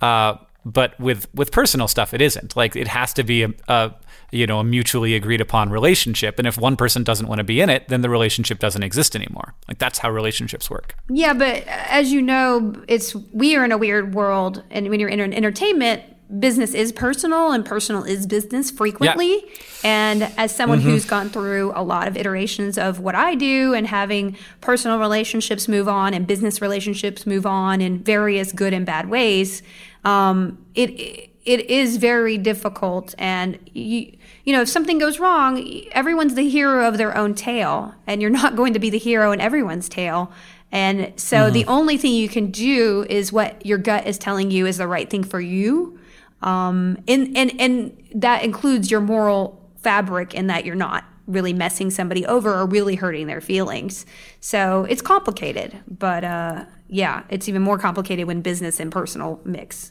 [0.00, 3.94] Uh, but with with personal stuff, it isn't like it has to be a, a
[4.30, 7.60] you know a mutually agreed upon relationship, and if one person doesn't want to be
[7.60, 9.54] in it, then the relationship doesn't exist anymore.
[9.68, 10.94] Like that's how relationships work.
[11.08, 15.08] Yeah, but as you know, it's we are in a weird world, and when you're
[15.08, 16.02] in an entertainment,
[16.38, 19.42] business is personal, and personal is business frequently.
[19.82, 23.86] And as someone who's gone through a lot of iterations of what I do, and
[23.86, 29.10] having personal relationships move on and business relationships move on in various good and bad
[29.10, 29.62] ways,
[30.04, 34.12] um, it it is very difficult and you
[34.44, 38.30] you know if something goes wrong everyone's the hero of their own tale and you're
[38.30, 40.32] not going to be the hero in everyone's tale.
[40.72, 44.66] And so the only thing you can do is what your gut is telling you
[44.66, 45.98] is the right thing for you.
[46.42, 51.90] Um, and and and that includes your moral fabric in that you're not really messing
[51.90, 54.06] somebody over or really hurting their feelings.
[54.40, 59.90] So it's complicated but uh, yeah it's even more complicated when business and personal mix.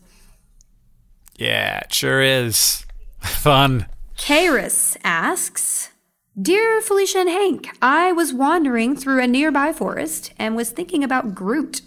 [1.36, 2.86] Yeah, it sure is.
[3.20, 3.86] Fun.
[4.20, 5.90] Karis asks,
[6.40, 11.34] Dear Felicia and Hank, I was wandering through a nearby forest and was thinking about
[11.34, 11.82] Groot.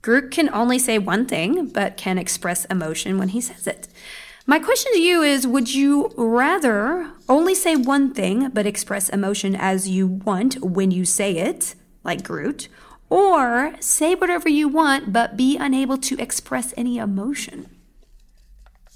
[0.00, 3.88] Groot can only say one thing, but can express emotion when he says it.
[4.46, 9.54] My question to you is Would you rather only say one thing, but express emotion
[9.54, 12.68] as you want when you say it, like Groot,
[13.10, 17.68] or say whatever you want, but be unable to express any emotion?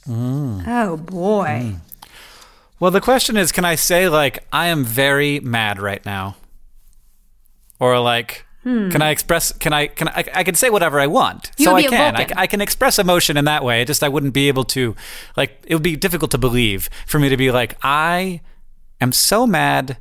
[0.09, 0.65] Mm.
[0.67, 1.75] Oh boy.
[1.75, 1.81] Mm.
[2.79, 6.37] Well, the question is, can I say like I am very mad right now,
[7.81, 8.91] or like hmm.
[8.91, 9.53] can I express?
[9.53, 10.25] Can I can I?
[10.35, 12.17] I can say whatever I want, You so I can.
[12.17, 13.85] I, I can express emotion in that way.
[13.85, 14.95] Just I wouldn't be able to,
[15.37, 18.43] like, it would be difficult to believe for me to be like I
[19.01, 19.97] am so mad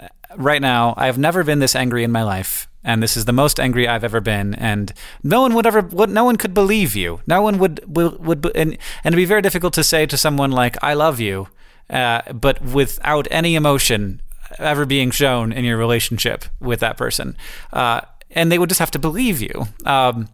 [0.00, 0.94] uh, right now.
[0.96, 2.66] I have never been this angry in my life.
[2.84, 6.08] And this is the most angry I've ever been, and no one would ever, would,
[6.08, 7.20] no one could believe you.
[7.26, 10.52] No one would, would, would and, and it'd be very difficult to say to someone
[10.52, 11.48] like, "I love you,"
[11.90, 14.20] uh, but without any emotion
[14.58, 17.36] ever being shown in your relationship with that person,
[17.72, 19.66] uh, and they would just have to believe you.
[19.84, 20.28] Um,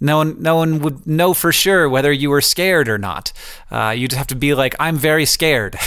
[0.00, 3.32] no one, no one would know for sure whether you were scared or not.
[3.70, 5.76] Uh, you just have to be like, "I'm very scared."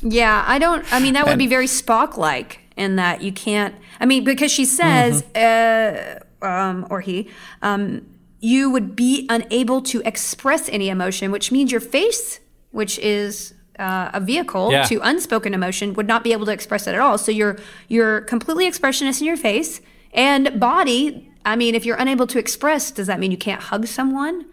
[0.00, 0.84] Yeah, I don't.
[0.92, 3.74] I mean, that would be very Spock like in that you can't.
[3.98, 6.22] I mean, because she says, Mm-hmm.
[6.42, 7.28] uh, um, or he,
[7.62, 8.06] um,
[8.38, 12.38] you would be unable to express any emotion, which means your face,
[12.70, 14.82] which is uh, a vehicle Yeah.
[14.84, 17.18] to unspoken emotion, would not be able to express it at all.
[17.18, 17.56] So you're
[17.88, 19.80] you're completely expressionless in your face
[20.12, 21.28] and body.
[21.44, 24.46] I mean, if you're unable to express, does that mean you can't hug someone?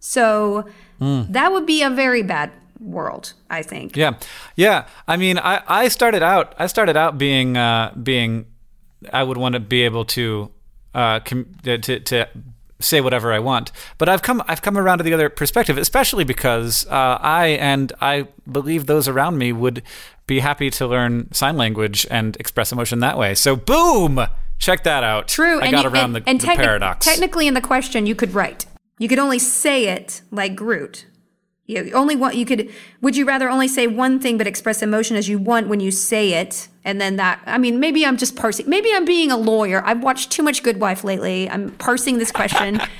[0.00, 0.64] So
[0.98, 1.22] Hmm.
[1.30, 3.96] that would be a very bad world, I think.
[3.96, 4.14] Yeah,
[4.56, 4.86] yeah.
[5.08, 8.46] I mean, I, I started out I started out being uh, being
[9.12, 10.50] I would want to be able to
[10.94, 12.28] uh, com- to to
[12.82, 16.24] say whatever I want, but I've come I've come around to the other perspective, especially
[16.24, 19.82] because uh, I and I believe those around me would
[20.26, 23.34] be happy to learn sign language and express emotion that way.
[23.34, 24.20] So, boom,
[24.58, 25.28] check that out.
[25.28, 25.60] True.
[25.60, 27.06] I and got you- around and, the, and the techni- paradox.
[27.06, 28.66] Technically, in the question, you could write.
[28.98, 31.06] You could only say it like Groot,
[31.66, 32.70] You only want you could.
[33.00, 35.90] Would you rather only say one thing but express emotion as you want when you
[35.90, 37.40] say it, and then that?
[37.46, 38.68] I mean, maybe I'm just parsing.
[38.68, 39.82] Maybe I'm being a lawyer.
[39.84, 41.48] I've watched too much Good Wife lately.
[41.48, 42.80] I'm parsing this question.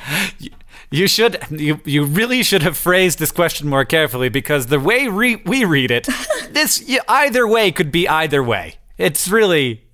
[0.95, 5.09] You should you you really should have phrased this question more carefully because the way
[5.09, 6.07] re- we read it,
[6.51, 8.75] this y- either way could be either way.
[8.99, 9.85] It's really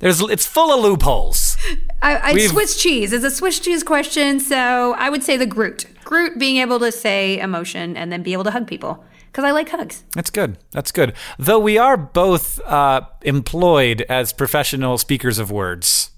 [0.00, 1.56] there's it's full of loopholes.
[2.02, 5.86] I, I Swiss cheese is a Swiss cheese question, so I would say the Groot.
[6.10, 9.52] Groot being able to say emotion and then be able to hug people because I
[9.52, 10.02] like hugs.
[10.12, 10.58] That's good.
[10.72, 11.12] That's good.
[11.38, 16.10] Though we are both uh, employed as professional speakers of words,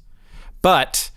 [0.62, 1.10] but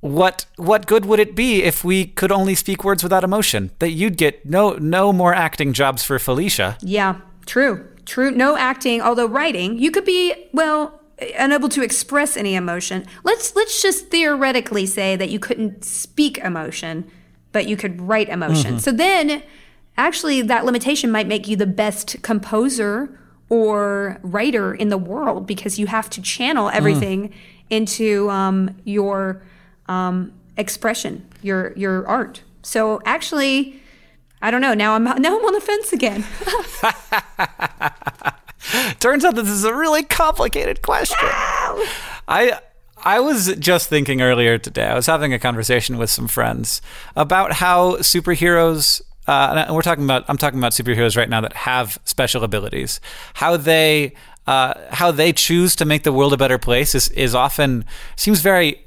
[0.00, 3.70] what what good would it be if we could only speak words without emotion?
[3.80, 6.78] That you'd get no no more acting jobs for Felicia.
[6.80, 8.30] Yeah, true, true.
[8.30, 11.02] No acting, although writing, you could be well
[11.38, 13.04] unable to express any emotion.
[13.24, 17.10] Let's let's just theoretically say that you couldn't speak emotion,
[17.56, 18.78] but you could write emotion.
[18.78, 19.42] So then,
[19.96, 25.78] actually, that limitation might make you the best composer or writer in the world because
[25.78, 27.32] you have to channel everything
[27.70, 29.40] into um, your
[29.86, 32.42] um, expression, your your art.
[32.62, 33.80] So actually.
[34.42, 34.74] I don't know.
[34.74, 36.26] Now I'm now I'm on the fence again.
[39.00, 41.16] Turns out this is a really complicated question.
[42.28, 42.60] I
[43.06, 44.84] I was just thinking earlier today.
[44.84, 46.82] I was having a conversation with some friends
[47.14, 49.00] about how superheroes.
[49.28, 50.24] Uh, and we're talking about.
[50.26, 53.00] I'm talking about superheroes right now that have special abilities.
[53.34, 54.14] How they
[54.48, 57.84] uh, how they choose to make the world a better place is is often
[58.16, 58.84] seems very.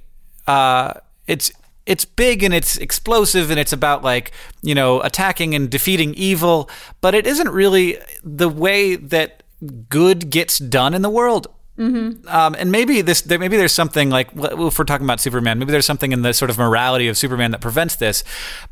[0.47, 1.53] Uh, it's
[1.85, 6.69] it's big and it's explosive and it's about like you know attacking and defeating evil,
[6.99, 9.43] but it isn't really the way that
[9.87, 11.47] good gets done in the world.
[11.79, 15.85] Um, and maybe this, maybe there's something like if we're talking about Superman, maybe there's
[15.85, 18.23] something in the sort of morality of Superman that prevents this.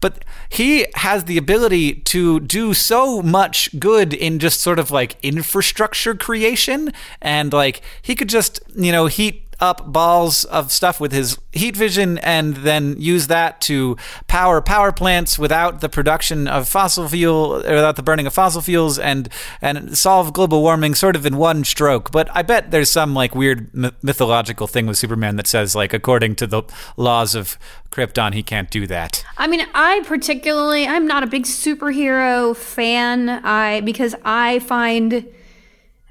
[0.02, 5.15] But he has the ability to do so much good in just sort of like
[5.24, 6.91] infrastructure creation,
[7.22, 11.76] and like he could just you know heat up balls of stuff with his heat
[11.76, 17.56] vision and then use that to power power plants without the production of fossil fuel
[17.58, 19.30] without the burning of fossil fuels and
[19.62, 23.34] and solve global warming sort of in one stroke but i bet there's some like
[23.34, 26.62] weird myth- mythological thing with superman that says like according to the
[26.96, 27.58] laws of
[27.91, 33.30] krypton he can't do that I mean, I particularly, I'm not a big superhero fan.
[33.30, 35.28] I because I find,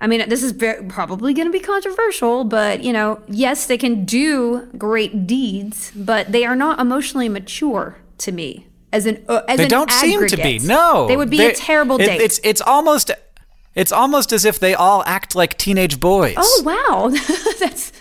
[0.01, 3.79] I mean, this is very, probably going to be controversial, but you know, yes, they
[3.79, 8.67] can do great deeds, but they are not emotionally mature to me.
[8.93, 11.51] As an, uh, as they an don't seem to be no they would be They-
[11.51, 12.21] a terrible it- date.
[12.21, 13.11] it's it's almost
[13.75, 17.09] it's almost as if they all act like teenage boys Oh wow,
[17.61, 17.93] that's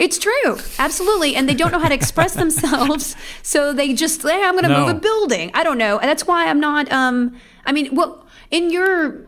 [0.00, 1.36] it's true, absolutely.
[1.36, 4.70] And they don't know how to express themselves, so they just hey, I'm going to
[4.70, 4.80] No.
[4.86, 5.50] move a building.
[5.54, 5.98] I don't know.
[5.98, 6.90] And That's why I'm not.
[6.90, 7.36] Um,
[7.66, 9.26] I mean, well, in your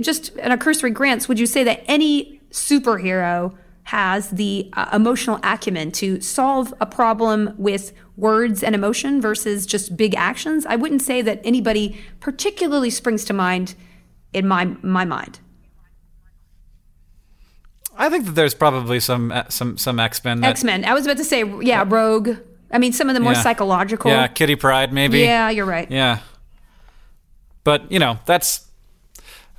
[0.00, 5.38] just in a cursory glance, would you say that any superhero has the uh, emotional
[5.42, 10.64] acumen to solve a problem with words and emotion versus just big actions?
[10.66, 13.74] I wouldn't say that anybody particularly springs to mind
[14.32, 15.40] in my my mind.
[17.96, 20.42] I think that there's probably some uh, some some X Men.
[20.42, 20.84] X Men.
[20.84, 22.30] I was about to say, yeah, Rogue.
[22.72, 23.42] I mean, some of the more Yeah.
[23.42, 24.10] psychological.
[24.10, 25.20] Yeah, Kitty Pryde maybe.
[25.20, 25.88] Yeah, you're right.
[25.90, 26.18] Yeah.
[27.62, 28.66] But you know that's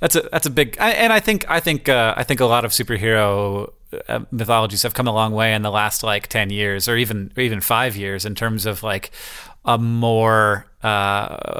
[0.00, 2.46] that's a that's a big I, and I think I think uh, I think a
[2.46, 3.72] lot of superhero
[4.08, 7.32] uh, mythologies have come a long way in the last like ten years or even
[7.36, 9.10] or even five years in terms of like
[9.64, 10.88] a more uh,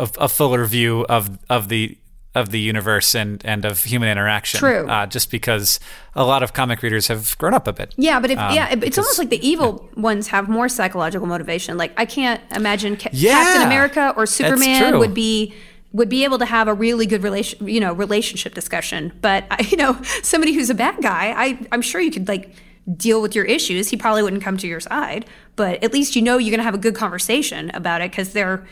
[0.04, 1.96] a, a fuller view of of the
[2.34, 4.60] of the universe and and of human interaction.
[4.60, 4.86] True.
[4.86, 5.80] Uh, just because
[6.14, 7.94] a lot of comic readers have grown up a bit.
[7.96, 11.26] Yeah, but if Um, yeah, it- it's almost like the evil ones have more psychological
[11.26, 11.78] motivation.
[11.78, 15.54] Like I can't imagine Ca- Yeah, Captain America or Superman would be
[15.92, 19.12] would be able to have a really good relation, you know, relationship discussion.
[19.20, 22.54] But you know, somebody who's a bad guy, I I'm sure you could like
[22.96, 23.88] deal with your issues.
[23.88, 26.64] He probably wouldn't come to your side, but at least you know you're going to
[26.64, 28.64] have a good conversation about it because they're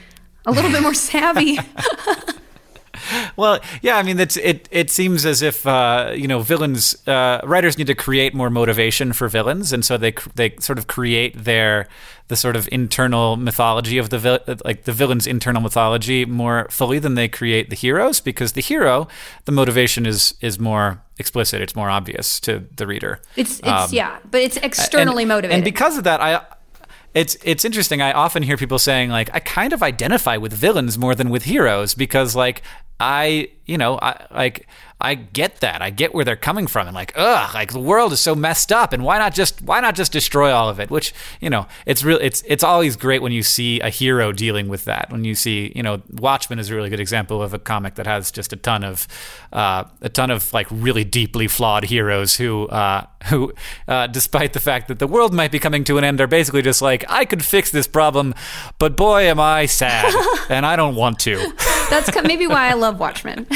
[0.46, 1.58] a little bit more savvy.
[3.36, 4.68] Well, yeah, I mean, it's it.
[4.70, 9.12] It seems as if uh, you know villains, uh, writers need to create more motivation
[9.12, 11.88] for villains, and so they cr- they sort of create their
[12.28, 16.98] the sort of internal mythology of the vil- like the villain's internal mythology more fully
[16.98, 19.08] than they create the heroes, because the hero,
[19.44, 23.20] the motivation is is more explicit, it's more obvious to the reader.
[23.36, 25.54] It's it's Um, yeah, but it's externally and, motivated.
[25.54, 26.40] And because of that, I
[27.14, 28.02] it's it's interesting.
[28.02, 31.44] I often hear people saying like I kind of identify with villains more than with
[31.44, 32.62] heroes because like
[33.00, 34.66] I, you know, I like
[35.04, 35.82] I get that.
[35.82, 38.72] I get where they're coming from and like, ugh, like the world is so messed
[38.72, 40.88] up and why not just why not just destroy all of it?
[40.90, 44.68] Which, you know, it's real it's it's always great when you see a hero dealing
[44.68, 45.10] with that.
[45.10, 48.06] When you see, you know, Watchmen is a really good example of a comic that
[48.06, 49.06] has just a ton of
[49.52, 53.52] uh, a ton of like really deeply flawed heroes who uh, who
[53.88, 56.62] uh, despite the fact that the world might be coming to an end are basically
[56.62, 58.34] just like, I could fix this problem,
[58.78, 60.14] but boy am I sad
[60.48, 61.34] and I don't want to.
[61.90, 63.46] That's maybe why I love Watchmen.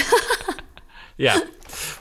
[1.17, 1.41] yeah.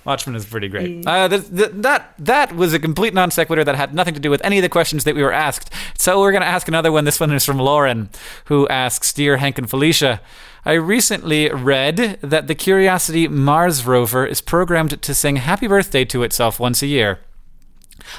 [0.06, 1.06] Watchmen is pretty great.
[1.06, 4.30] Uh, th- th- that that was a complete non sequitur that had nothing to do
[4.30, 5.72] with any of the questions that we were asked.
[5.98, 7.04] So we're going to ask another one.
[7.04, 8.10] This one is from Lauren,
[8.46, 10.22] who asks, "Dear Hank and Felicia,
[10.66, 16.24] I recently read that the Curiosity Mars rover is programmed to sing Happy Birthday to
[16.24, 17.20] itself once a year."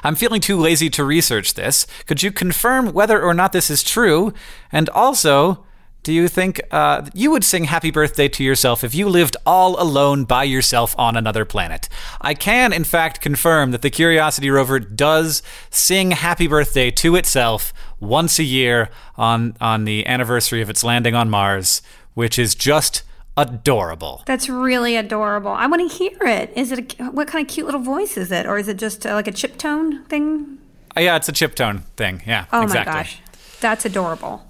[0.05, 1.87] I'm feeling too lazy to research this.
[2.07, 4.35] Could you confirm whether or not this is true?
[4.71, 5.65] And also,
[6.03, 9.81] do you think uh, you would sing happy birthday to yourself if you lived all
[9.81, 11.89] alone by yourself on another planet?
[12.21, 17.73] I can, in fact, confirm that the Curiosity rover does sing happy birthday to itself
[18.01, 21.83] once a year on, on the anniversary of its landing on Mars,
[22.15, 23.03] which is just
[23.37, 24.23] adorable.
[24.27, 25.51] That's really adorable.
[25.51, 26.53] I want to hear it.
[26.57, 29.07] Is it a, what kind of cute little voice is it, or is it just
[29.07, 30.59] uh, like a chip tone thing?
[30.97, 32.23] Uh, yeah, it's a chip tone thing.
[32.27, 32.47] Yeah.
[32.53, 32.93] Oh exactly.
[32.93, 33.21] my gosh,
[33.61, 34.48] that's adorable.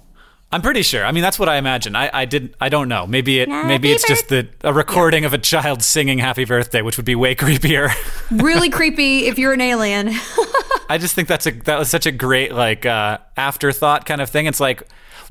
[0.51, 1.05] I'm pretty sure.
[1.05, 1.95] I mean, that's what I imagine.
[1.95, 2.55] I, I didn't.
[2.59, 3.05] I don't know.
[3.05, 3.49] Maybe it.
[3.49, 7.05] Happy maybe it's just the a recording of a child singing "Happy Birthday," which would
[7.05, 7.91] be way creepier.
[8.31, 10.09] Really creepy if you're an alien.
[10.89, 14.29] I just think that's a that was such a great like uh, afterthought kind of
[14.31, 14.47] thing.
[14.47, 14.81] It's like,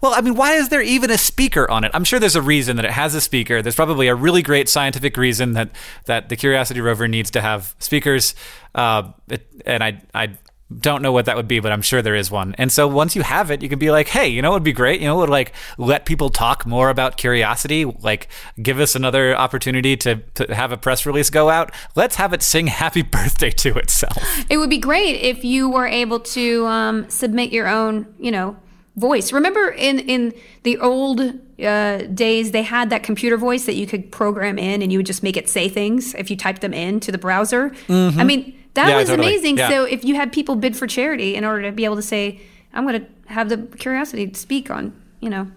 [0.01, 1.91] well, I mean, why is there even a speaker on it?
[1.95, 3.61] I'm sure there's a reason that it has a speaker.
[3.61, 5.71] There's probably a really great scientific reason that
[6.05, 8.37] that the Curiosity rover needs to have speakers.
[8.73, 10.39] Uh, it, and I I
[10.77, 12.55] don't know what that would be, but I'm sure there is one.
[12.59, 14.63] And so once you have it, you can be like, hey, you know it would
[14.63, 15.01] be great?
[15.01, 17.87] You know would like let people talk more about curiosity?
[17.87, 18.29] Like
[18.61, 21.73] give us another opportunity to, to have a press release go out.
[21.95, 24.19] Let's have it sing happy birthday to itself.
[24.51, 28.57] It would be great if you were able to um, submit your own, you know,
[28.97, 29.33] voice.
[29.33, 34.11] Remember in in the old uh, days, they had that computer voice that you could
[34.13, 37.11] program in, and you would just make it say things if you typed them into
[37.13, 37.73] the browser.
[37.89, 38.89] I mean, that Mm-hmm.
[38.91, 39.29] Yeah, was totally.
[39.29, 39.59] amazing.
[39.59, 39.69] Yeah.
[39.69, 42.41] So if you had people bid for charity in order to be able to say,
[42.73, 45.51] "I'm going to have the curiosity to speak on," you know.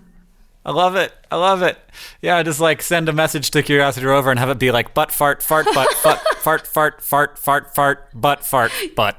[0.66, 1.12] I love it.
[1.32, 1.78] I love it.
[2.22, 5.12] Yeah, just like send a message to Curiosity Rover and have it be like butt
[5.12, 9.18] fart fart butt fart fart fart fart fart fart butt fart butt,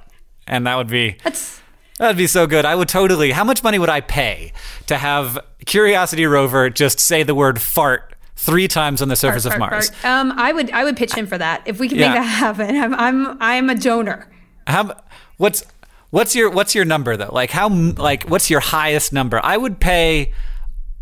[0.48, 1.60] and that would be That's
[1.98, 2.64] That'd be so good.
[2.64, 3.30] I would totally.
[3.32, 4.52] How much money would I pay
[4.86, 9.54] to have Curiosity Rover just say the word fart three times on the surface Fart,
[9.56, 9.90] of fart, Mars?
[9.90, 10.04] fart.
[10.04, 12.08] Um, I would I would pitch in for that if we can Yeah.
[12.08, 12.76] make that happen.
[12.76, 14.28] I'm I'm I'm a donor.
[14.66, 14.96] How?
[15.36, 15.64] What's
[16.10, 17.30] what's your what's your number though?
[17.32, 17.68] Like how?
[17.68, 19.38] Like what's your highest number?
[19.42, 20.32] I would pay.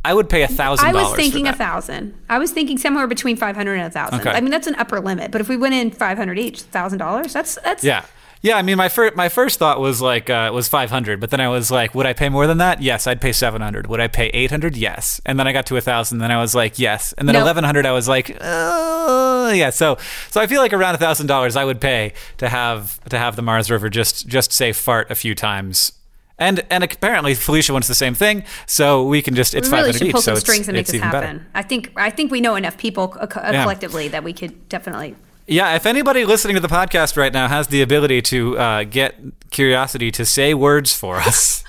[0.02, 2.14] I would pay a thousand I was thinking a thousand.
[2.30, 4.20] I was thinking somewhere between five hundred and a thousand.
[4.20, 4.30] Okay.
[4.30, 5.30] I mean that's an upper limit.
[5.30, 7.32] But if we went in five hundred each, thousand dollars.
[7.34, 8.04] That's that's Yeah.
[8.42, 11.28] Yeah, I mean, my first my first thought was like uh, was five hundred, but
[11.30, 12.80] then I was like, would I pay more than that?
[12.80, 13.86] Yes, I'd pay seven hundred.
[13.88, 14.78] Would I pay eight hundred?
[14.78, 17.34] Yes, and then I got to a thousand, then I was like, yes, and then
[17.34, 17.42] Nope.
[17.42, 19.68] eleven hundred, I was like, uh, yeah.
[19.68, 19.98] So
[20.30, 23.36] so I feel like around a thousand dollars I would pay to have to have
[23.36, 25.92] the Mars rover just just say fart a few times.
[26.38, 29.88] And and apparently Felicia wants the same thing, so we can just it's we really
[29.90, 31.36] hundred should each, pull so some it's, strings and make this even happen.
[31.38, 31.46] better.
[31.54, 33.62] I think I think we know enough people uh, co- uh, Yeah.
[33.64, 35.14] collectively that we could definitely.
[35.46, 39.16] Yeah, if anybody listening to the podcast right now has the ability to uh, get
[39.50, 41.64] Curiosity to say words for us,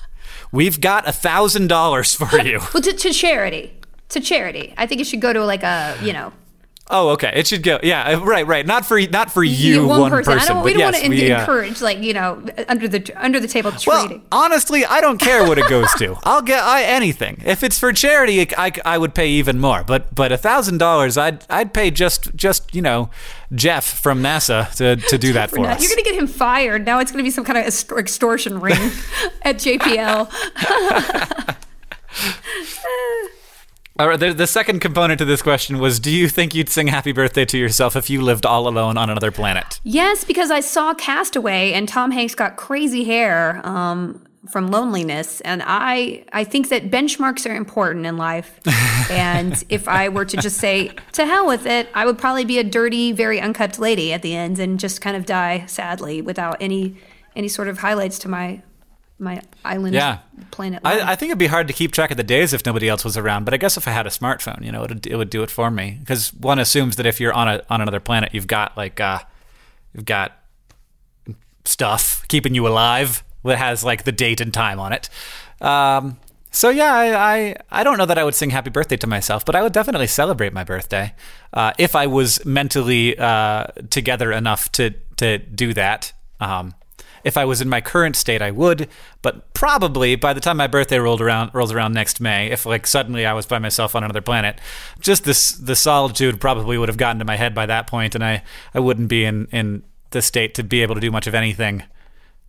[0.51, 2.59] we've got a thousand dollars for you.
[2.73, 3.73] Well, to, to charity,
[4.09, 4.73] to charity.
[4.77, 6.31] I think it should go to like a you know
[6.91, 7.31] Oh, okay.
[7.33, 7.79] It should go.
[7.81, 8.65] Yeah, uh, right, right.
[8.65, 10.33] Not for not for you, one, person.
[10.33, 10.55] person.
[10.55, 10.65] Don't.
[10.65, 13.39] We but don't yes, want to we, uh, encourage like you know under the under
[13.39, 14.19] the table trading.
[14.19, 16.17] Well, honestly, I don't care what it goes to.
[16.23, 17.41] I'll get I, anything.
[17.45, 19.83] If it's for charity, I, I would pay even more.
[19.85, 23.09] But but a thousand dollars, I'd I'd pay just just you know
[23.55, 25.81] Jeff from NASA to, to do that for We're us.
[25.81, 26.85] You're gonna get him fired.
[26.85, 28.75] Now it's gonna be some kind of extortion ring
[29.43, 30.29] at JPL.
[33.99, 36.87] All right, the, the second component to this question was: Do you think you'd sing
[36.87, 39.79] "Happy Birthday" to yourself if you lived all alone on another planet?
[39.83, 45.61] Yes, because I saw Castaway and Tom Hanks got crazy hair um, from loneliness, and
[45.65, 48.59] I I think that benchmarks are important in life.
[49.11, 52.59] and if I were to just say to hell with it, I would probably be
[52.59, 56.57] a dirty, very uncut lady at the end and just kind of die sadly without
[56.61, 56.95] any
[57.35, 58.61] any sort of highlights to my
[59.21, 60.17] my island Yeah.
[60.51, 60.81] planet.
[60.83, 63.05] I, I think it'd be hard to keep track of the days if nobody else
[63.05, 63.45] was around.
[63.45, 65.51] But I guess if I had a smartphone, you know, it it would do it
[65.51, 65.97] for me.
[65.99, 69.19] Because one assumes that if you're on a on another planet, you've got like uh,
[69.93, 70.33] you've got
[71.65, 75.09] stuff keeping you alive that has like the date and time on it.
[75.61, 76.17] Um,
[76.53, 79.45] So yeah, I, I I don't know that I would sing happy birthday to myself,
[79.45, 81.13] but I would definitely celebrate my birthday
[81.53, 86.11] uh, if I was mentally uh, together enough to to do that.
[86.41, 86.73] Um,
[87.23, 88.87] if I was in my current state, I would,
[89.21, 92.87] but probably by the time my birthday rolled around rolls around next May, if like
[92.87, 94.59] suddenly I was by myself on another planet,
[94.99, 98.23] just this the solitude probably would have gotten to my head by that point, and
[98.23, 98.43] I
[98.73, 101.83] I wouldn't be in in the state to be able to do much of anything.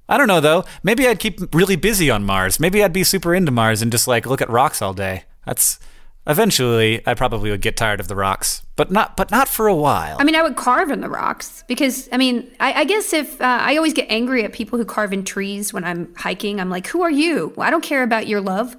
[0.08, 0.64] I don't know though.
[0.82, 2.60] Maybe I'd keep really busy on Mars.
[2.60, 5.24] Maybe I'd be super into Mars and just like look at rocks all day.
[5.46, 5.78] That's
[6.26, 9.74] eventually I probably would get tired of the rocks, but not but not for a
[9.74, 10.16] while.
[10.20, 13.40] I mean, I would carve in the rocks because I mean, I, I guess if
[13.40, 16.70] uh, I always get angry at people who carve in trees when I'm hiking, I'm
[16.70, 17.52] like, who are you?
[17.56, 18.76] Well, I don't care about your love.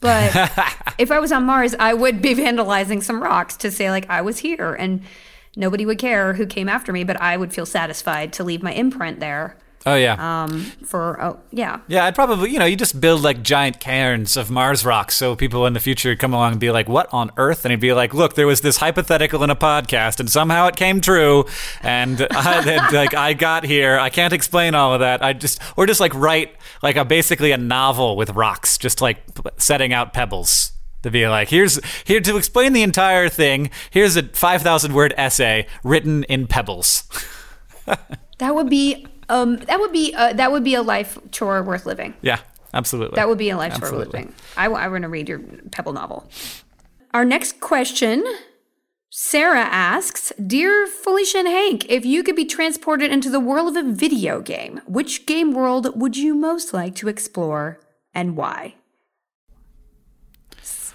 [0.00, 0.34] But
[0.98, 4.22] if I was on Mars, I would be vandalizing some rocks to say like I
[4.22, 5.02] was here, and
[5.56, 8.72] nobody would care who came after me, but I would feel satisfied to leave my
[8.72, 9.56] imprint there.
[9.86, 10.44] Oh yeah.
[10.44, 14.36] Um, for oh yeah, Yeah, I'd probably, you know, you just build like giant cairns
[14.36, 17.30] of Mars rocks so people in the future come along and be like, what on
[17.36, 17.64] earth?
[17.64, 20.76] And he'd be like, look, there was this hypothetical in a podcast and somehow it
[20.76, 21.46] came true.
[21.82, 23.98] And I, like, I got here.
[23.98, 25.22] I can't explain all of that.
[25.22, 29.18] I just, or just like write like a basically a novel with rocks, just like
[29.56, 30.72] setting out pebbles.
[31.02, 33.70] To be like, here's here to explain the entire thing.
[33.90, 37.04] Here's a five thousand word essay written in pebbles.
[38.38, 41.86] that would be um, that would be uh, that would be a life chore worth
[41.86, 42.14] living.
[42.22, 42.38] Yeah,
[42.74, 43.16] absolutely.
[43.16, 44.34] That would be a life chore worth living.
[44.56, 46.28] I, I want to read your Pebble novel.
[47.14, 48.24] Our next question
[49.10, 53.86] Sarah asks Dear Felicia and Hank, if you could be transported into the world of
[53.86, 57.80] a video game, which game world would you most like to explore
[58.12, 58.74] and why?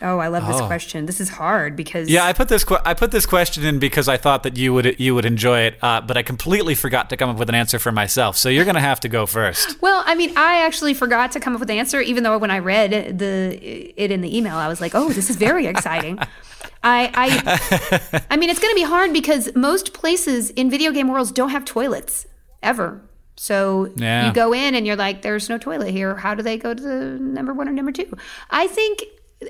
[0.03, 0.65] Oh, I love this Oh.
[0.65, 1.05] question.
[1.05, 4.07] This is hard because Yeah, I put this que- I put this question in because
[4.07, 7.17] I thought that you would you would enjoy it, uh, but I completely forgot to
[7.17, 8.35] come up with an answer for myself.
[8.37, 9.79] So you're gonna have to go first.
[9.81, 12.49] Well, I mean, I actually forgot to come up with the answer, even though when
[12.51, 13.59] I read the
[13.95, 16.17] it in the email, I was like, "Oh, this is very exciting."
[16.83, 21.07] I, I, I mean, it's going to be hard because most places in video game
[21.09, 22.25] worlds don't have toilets
[22.63, 23.01] ever.
[23.35, 24.27] So Yeah.
[24.27, 26.15] you go in and you're like, "There's no toilet here.
[26.15, 28.11] How do they go to the number one or number two?
[28.49, 29.03] I think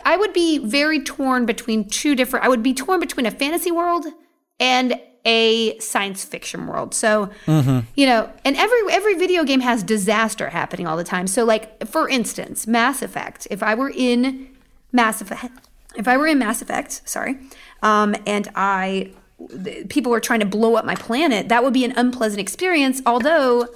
[0.05, 2.45] I would be very torn between two different.
[2.45, 4.05] I would be torn between a fantasy world
[4.59, 6.93] and a science fiction world.
[6.93, 7.29] So,
[7.95, 11.27] you know, and every every video game has disaster happening all the time.
[11.27, 13.47] So like for instance, Mass Effect.
[13.51, 14.47] If I were in
[14.91, 15.53] Mass Effect,
[15.95, 17.37] if I were in Mass Effect, sorry,
[17.83, 19.11] um, and I
[19.89, 23.67] people were trying to blow up my planet, that would be an unpleasant experience, although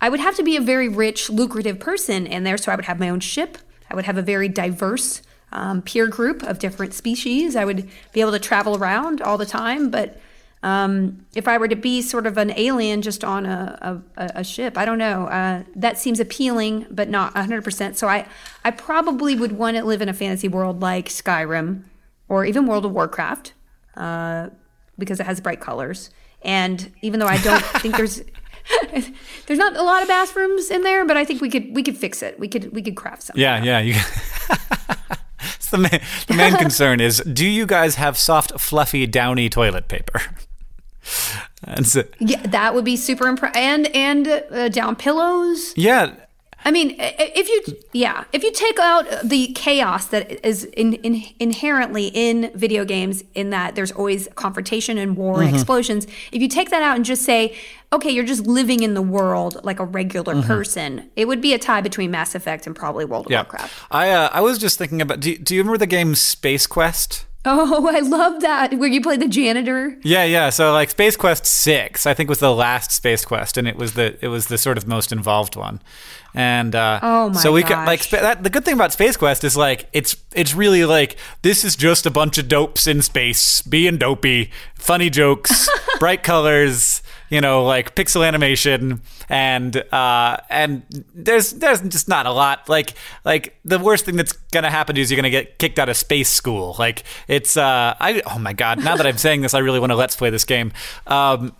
[0.00, 2.84] I would have to be a very rich, lucrative person in there, so I would
[2.84, 3.58] have my own ship.
[3.90, 5.22] I would have a very diverse
[5.52, 7.56] um, peer group of different species.
[7.56, 9.90] I would be able to travel around all the time.
[9.90, 10.20] But
[10.62, 14.44] um, if I were to be sort of an alien just on a, a, a
[14.44, 15.26] ship, I don't know.
[15.26, 17.96] Uh, that seems appealing, but not 100%.
[17.96, 18.26] So I,
[18.64, 21.84] I probably would want to live in a fantasy world like Skyrim
[22.28, 23.54] or even World of Warcraft
[23.96, 24.48] uh,
[24.98, 26.10] because it has bright colors.
[26.42, 28.22] And even though I don't think there's
[29.46, 31.96] there's not a lot of bathrooms in there, but I think we could we could
[31.96, 32.38] fix it.
[32.38, 33.40] We could we could craft something.
[33.40, 33.80] Yeah, yeah.
[33.80, 33.94] You,
[35.68, 39.88] it's the main, the main concern is: Do you guys have soft, fluffy, downy toilet
[39.88, 40.20] paper?
[41.82, 43.56] So, Yeah, that would be super impressive.
[43.56, 45.72] And and uh, down pillows.
[45.76, 46.14] yeah,
[46.64, 51.22] I mean, if you yeah, if you take out the chaos that is in, in,
[51.38, 56.06] inherently in video games, in that there's always confrontation and war and explosions.
[56.32, 57.56] If you take that out and just say,
[57.92, 61.58] okay, you're just living in the world like a regular person, it would be a
[61.58, 63.42] tie between Mass Effect and probably World of yeah.
[63.42, 63.72] Warcraft.
[63.90, 65.20] I uh, I was just thinking about.
[65.20, 67.24] Do, do you remember the game Space Quest?
[67.50, 69.96] Oh, I love that where you play the janitor.
[70.02, 70.50] Yeah, yeah.
[70.50, 73.94] So like Space Quest Six, I think was the last Space Quest, and it was
[73.94, 75.80] the it was the sort of most involved one.
[76.34, 77.40] And uh, Oh my god.
[77.40, 80.54] so we could like that, the good thing about Space Quest is like it's it's
[80.54, 85.68] really like this is just a bunch of dopes in space being dopey, funny jokes,
[85.98, 90.82] bright colors, you know, like pixel animation, and uh, and
[91.14, 95.10] there's there's just not a lot like like the worst thing that's gonna happen is
[95.10, 96.76] you're gonna get kicked out of space school.
[96.78, 99.92] Like it's uh, I oh my god, now that I'm saying this, I really want
[99.92, 100.72] to let's play this game.
[101.06, 101.54] Um,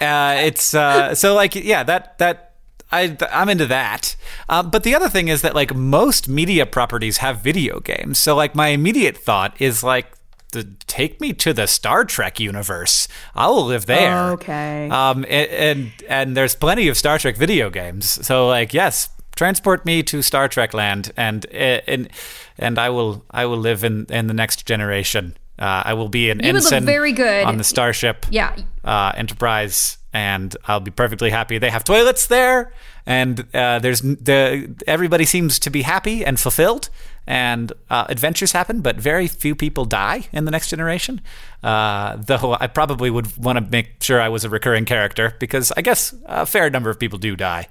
[0.00, 2.54] uh, it's uh, so like yeah that that
[2.90, 4.16] I I'm into that.
[4.48, 8.18] Uh, but the other thing is that like most media properties have video games.
[8.18, 10.06] So like my immediate thought is like
[10.54, 13.06] the, take me to the Star Trek universe.
[13.34, 14.30] I will live there.
[14.32, 14.88] Okay.
[14.90, 18.24] Um and, and and there's plenty of Star Trek video games.
[18.26, 22.08] So like yes, transport me to Star Trek land and and
[22.58, 25.36] and I will I will live in in the next generation.
[25.58, 27.44] Uh, I will be an You ensign very good.
[27.44, 28.56] on the starship Yeah.
[28.84, 31.58] uh, Enterprise, and I'll be perfectly happy.
[31.58, 32.72] They have toilets there,
[33.06, 36.88] and uh, there's the everybody seems to be happy and fulfilled,
[37.26, 41.20] and uh, adventures happen, but very few people die in the next generation.
[41.62, 45.72] Uh, though I probably would want to make sure I was a recurring character because
[45.76, 47.68] I guess a fair number of people do die.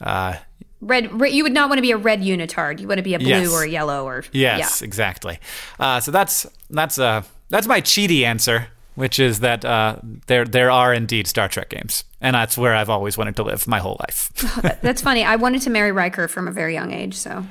[0.00, 0.36] Uh,
[0.80, 2.78] Red, red, you would not want to be a red unitard.
[2.78, 3.52] You want to be a blue Yes.
[3.52, 5.40] or a yellow or Yes, exactly.
[5.80, 9.96] Uh, so that's that's uh, that's my cheaty answer, which is that uh,
[10.28, 13.66] there there are indeed Star Trek games, and that's where I've always wanted to live
[13.66, 14.30] my whole life.
[14.80, 15.24] That's funny.
[15.24, 17.14] I wanted to marry Riker from a very young age.
[17.14, 17.44] So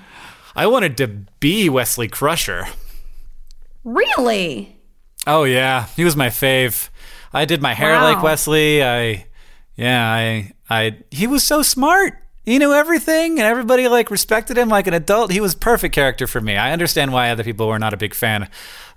[0.58, 1.08] I wanted to
[1.40, 2.66] be Wesley Crusher.
[3.84, 4.74] really,
[5.26, 6.90] Oh yeah, he was my fave.
[7.34, 8.04] I did my hair Wow.
[8.14, 8.84] like Wesley.
[8.84, 9.26] I
[9.76, 12.14] yeah, I I he was so smart.
[12.46, 15.32] He knew everything and everybody like respected him like an adult.
[15.32, 16.56] He was perfect character for me.
[16.56, 18.48] I understand why other people were not a big fan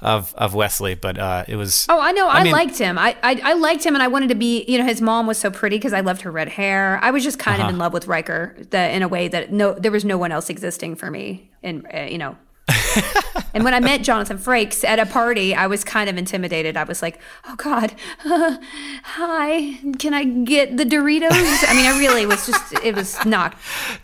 [0.00, 2.28] of of Wesley, but uh, it was oh, I know.
[2.28, 2.96] I, mean- liked him.
[2.96, 4.64] I, I I liked him, and I wanted to be.
[4.68, 7.00] You know, his mom was so pretty because I loved her red hair.
[7.02, 7.68] I was just kind Uh-huh.
[7.68, 10.30] of in love with Riker that in a way that no, there was no one
[10.30, 11.49] else existing for me.
[11.62, 12.36] And uh, you know.
[13.54, 16.76] and when I met Jonathan Frakes at a party, I was kind of intimidated.
[16.76, 17.94] I was like, "Oh God,
[19.02, 23.56] hi, can I get the Doritos?" I mean, I really was just—it was not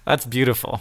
[0.04, 0.80] That's beautiful.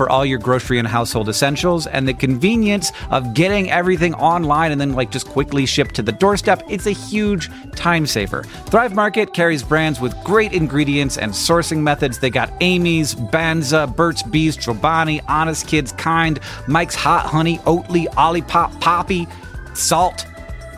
[0.00, 4.80] for all your grocery and household essentials, and the convenience of getting everything online and
[4.80, 6.62] then like just quickly shipped to the doorstep.
[6.70, 8.44] It's a huge time saver.
[8.70, 12.18] Thrive Market carries brands with great ingredients and sourcing methods.
[12.18, 18.80] They got Amy's, Banza, Burt's Bees, Chobani, Honest Kids, Kind, Mike's Hot Honey, Oatly, Olipop,
[18.80, 19.28] Poppy,
[19.74, 20.24] Salt.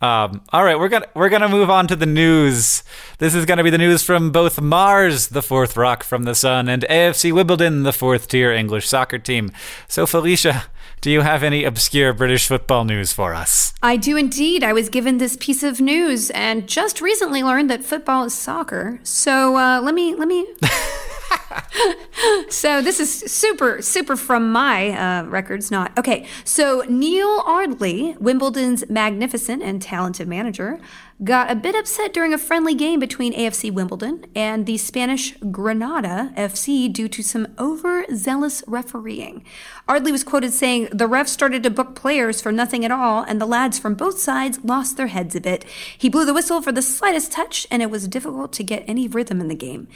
[0.00, 2.84] Um, all right, we're gonna we're gonna move on to the news.
[3.18, 6.68] This is gonna be the news from both Mars, the fourth rock from the sun,
[6.68, 9.50] and AFC Wimbledon, the fourth tier English soccer team.
[9.88, 10.66] So, Felicia,
[11.00, 13.74] do you have any obscure British football news for us?
[13.82, 14.62] I do indeed.
[14.62, 19.00] I was given this piece of news and just recently learned that football is soccer.
[19.02, 20.46] So uh, let me let me.
[22.48, 26.26] so this is super super from my uh, records, not okay.
[26.44, 30.80] So Neil Ardley, Wimbledon's magnificent and talented manager,
[31.24, 36.32] got a bit upset during a friendly game between AFC Wimbledon and the Spanish Granada
[36.36, 39.44] FC due to some overzealous refereeing.
[39.88, 43.40] Ardley was quoted saying, The refs started to book players for nothing at all, and
[43.40, 45.64] the lads from both sides lost their heads a bit.
[45.96, 49.08] He blew the whistle for the slightest touch, and it was difficult to get any
[49.08, 49.88] rhythm in the game.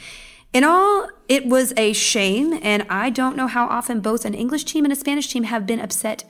[0.53, 4.65] In all, it was a shame, and I don't know how often both an English
[4.65, 6.23] team and a Spanish team have been upset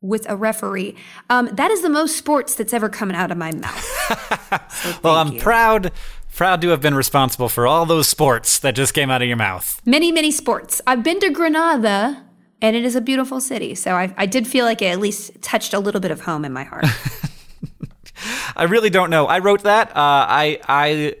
[0.00, 0.94] with a referee.
[1.28, 3.84] Um, that is the most sports that's ever come out of my mouth.
[4.70, 5.40] So Well, I'm you.
[5.40, 5.92] proud
[6.34, 9.36] proud to have been responsible for all those sports that just came out of your
[9.36, 9.82] mouth.
[9.84, 10.80] many, many sports.
[10.86, 12.22] I've been to Granada,
[12.62, 13.74] and it is a beautiful city.
[13.74, 16.44] So I, I did feel like it at least touched a little bit of home
[16.44, 16.86] in my heart.
[18.56, 19.26] I really don't know.
[19.26, 19.88] I wrote that.
[19.90, 21.16] Uh, I I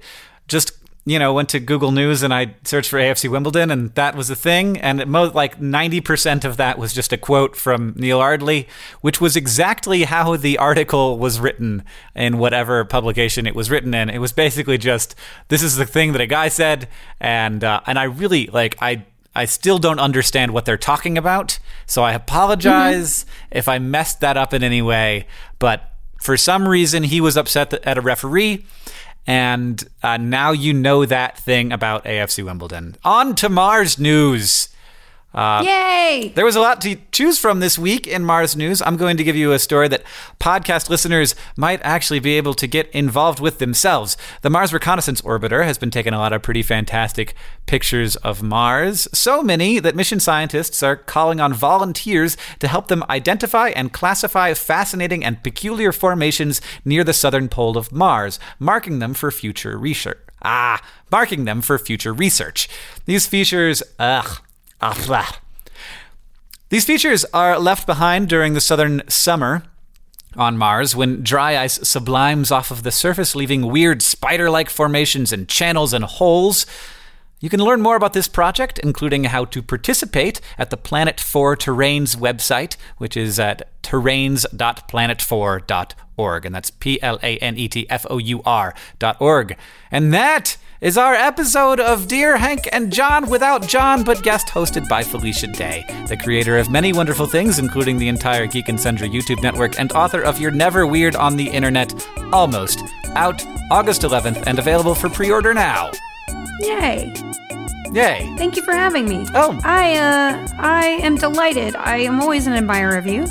[0.46, 0.72] just
[1.08, 4.30] you know went to Google News and I searched for AFC Wimbledon and that was
[4.30, 4.76] a thing.
[4.78, 8.68] And it mo- like ninety percent of that was just a quote from Neil Ardley,
[9.00, 11.84] which was exactly how the article was written
[12.14, 14.10] in whatever publication it was written in.
[14.10, 15.14] It was basically just
[15.48, 16.88] this is the thing that a guy said,
[17.20, 19.04] and uh, and I really like I.
[19.36, 24.36] I still don't understand what they're talking about, so I apologize if I messed that
[24.36, 25.28] up in any way.
[25.60, 28.64] But for some reason, he was upset at a referee,
[29.28, 32.96] and uh, now you know that thing about AFC Wimbledon.
[33.04, 34.70] On to Mars news.
[35.38, 36.32] Yay!
[36.34, 38.82] There was a lot to choose from this week in Mars News.
[38.82, 40.02] I'm going to give you a story that
[40.40, 44.16] podcast listeners might actually be able to get involved with themselves.
[44.42, 47.34] The Mars Reconnaissance Orbiter has been taking a lot of pretty fantastic
[47.66, 49.06] pictures of Mars.
[49.12, 54.54] So many that mission scientists are calling on volunteers to help them identify and classify
[54.54, 60.18] fascinating and peculiar formations near the southern pole of Mars, marking them for future research.
[60.42, 60.82] Ah,
[61.12, 62.68] marking them for future research.
[63.06, 64.40] These features, ugh,
[64.80, 65.26] ah, blah.
[66.70, 69.62] These features are left behind during the southern summer
[70.36, 75.32] on Mars when dry ice sublimes off of the surface, leaving weird spider like formations
[75.32, 76.66] and channels and holes.
[77.40, 81.56] You can learn more about this project, including how to participate, at the Planet 4
[81.56, 86.44] Terrains website, which is at terrains.planet4.org.
[86.44, 89.22] And that's P L A N E T F O U R dot.
[89.90, 94.88] And that is our episode of Dear Hank and John without John, but guest hosted
[94.88, 99.08] by Felicia Day, the creator of many wonderful things, including the entire Geek and Sundry
[99.08, 102.84] YouTube network, and author of You're Never Weird on the Internet, almost
[103.16, 105.90] out August 11th and available for pre order now.
[106.60, 107.12] Yay!
[107.92, 108.32] Yay!
[108.36, 109.26] Thank you for having me.
[109.34, 109.58] Oh.
[109.64, 111.74] I uh I am delighted.
[111.74, 113.24] I am always an admirer of you,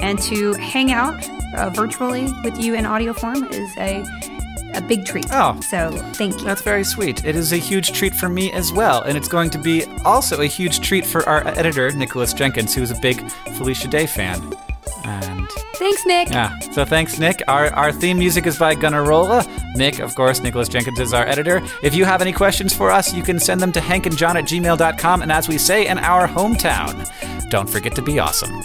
[0.00, 4.04] and to hang out uh, virtually with you in audio form is a
[4.74, 5.26] a big treat.
[5.30, 5.58] Oh.
[5.60, 6.44] so thank you.
[6.44, 7.24] That's very sweet.
[7.24, 10.40] It is a huge treat for me as well, and it's going to be also
[10.40, 14.40] a huge treat for our editor, Nicholas Jenkins, who's a big Felicia Day fan.
[15.04, 16.28] And Thanks, Nick.
[16.30, 17.42] yeah, so thanks, Nick.
[17.48, 19.46] Our, our theme music is by Gunnarolla.
[19.76, 21.62] Nick, of course, Nicholas Jenkins is our editor.
[21.82, 25.22] If you have any questions for us, you can send them to hankandjohn at gmail.com,
[25.22, 27.08] and as we say in our hometown,
[27.50, 28.62] don't forget to be awesome.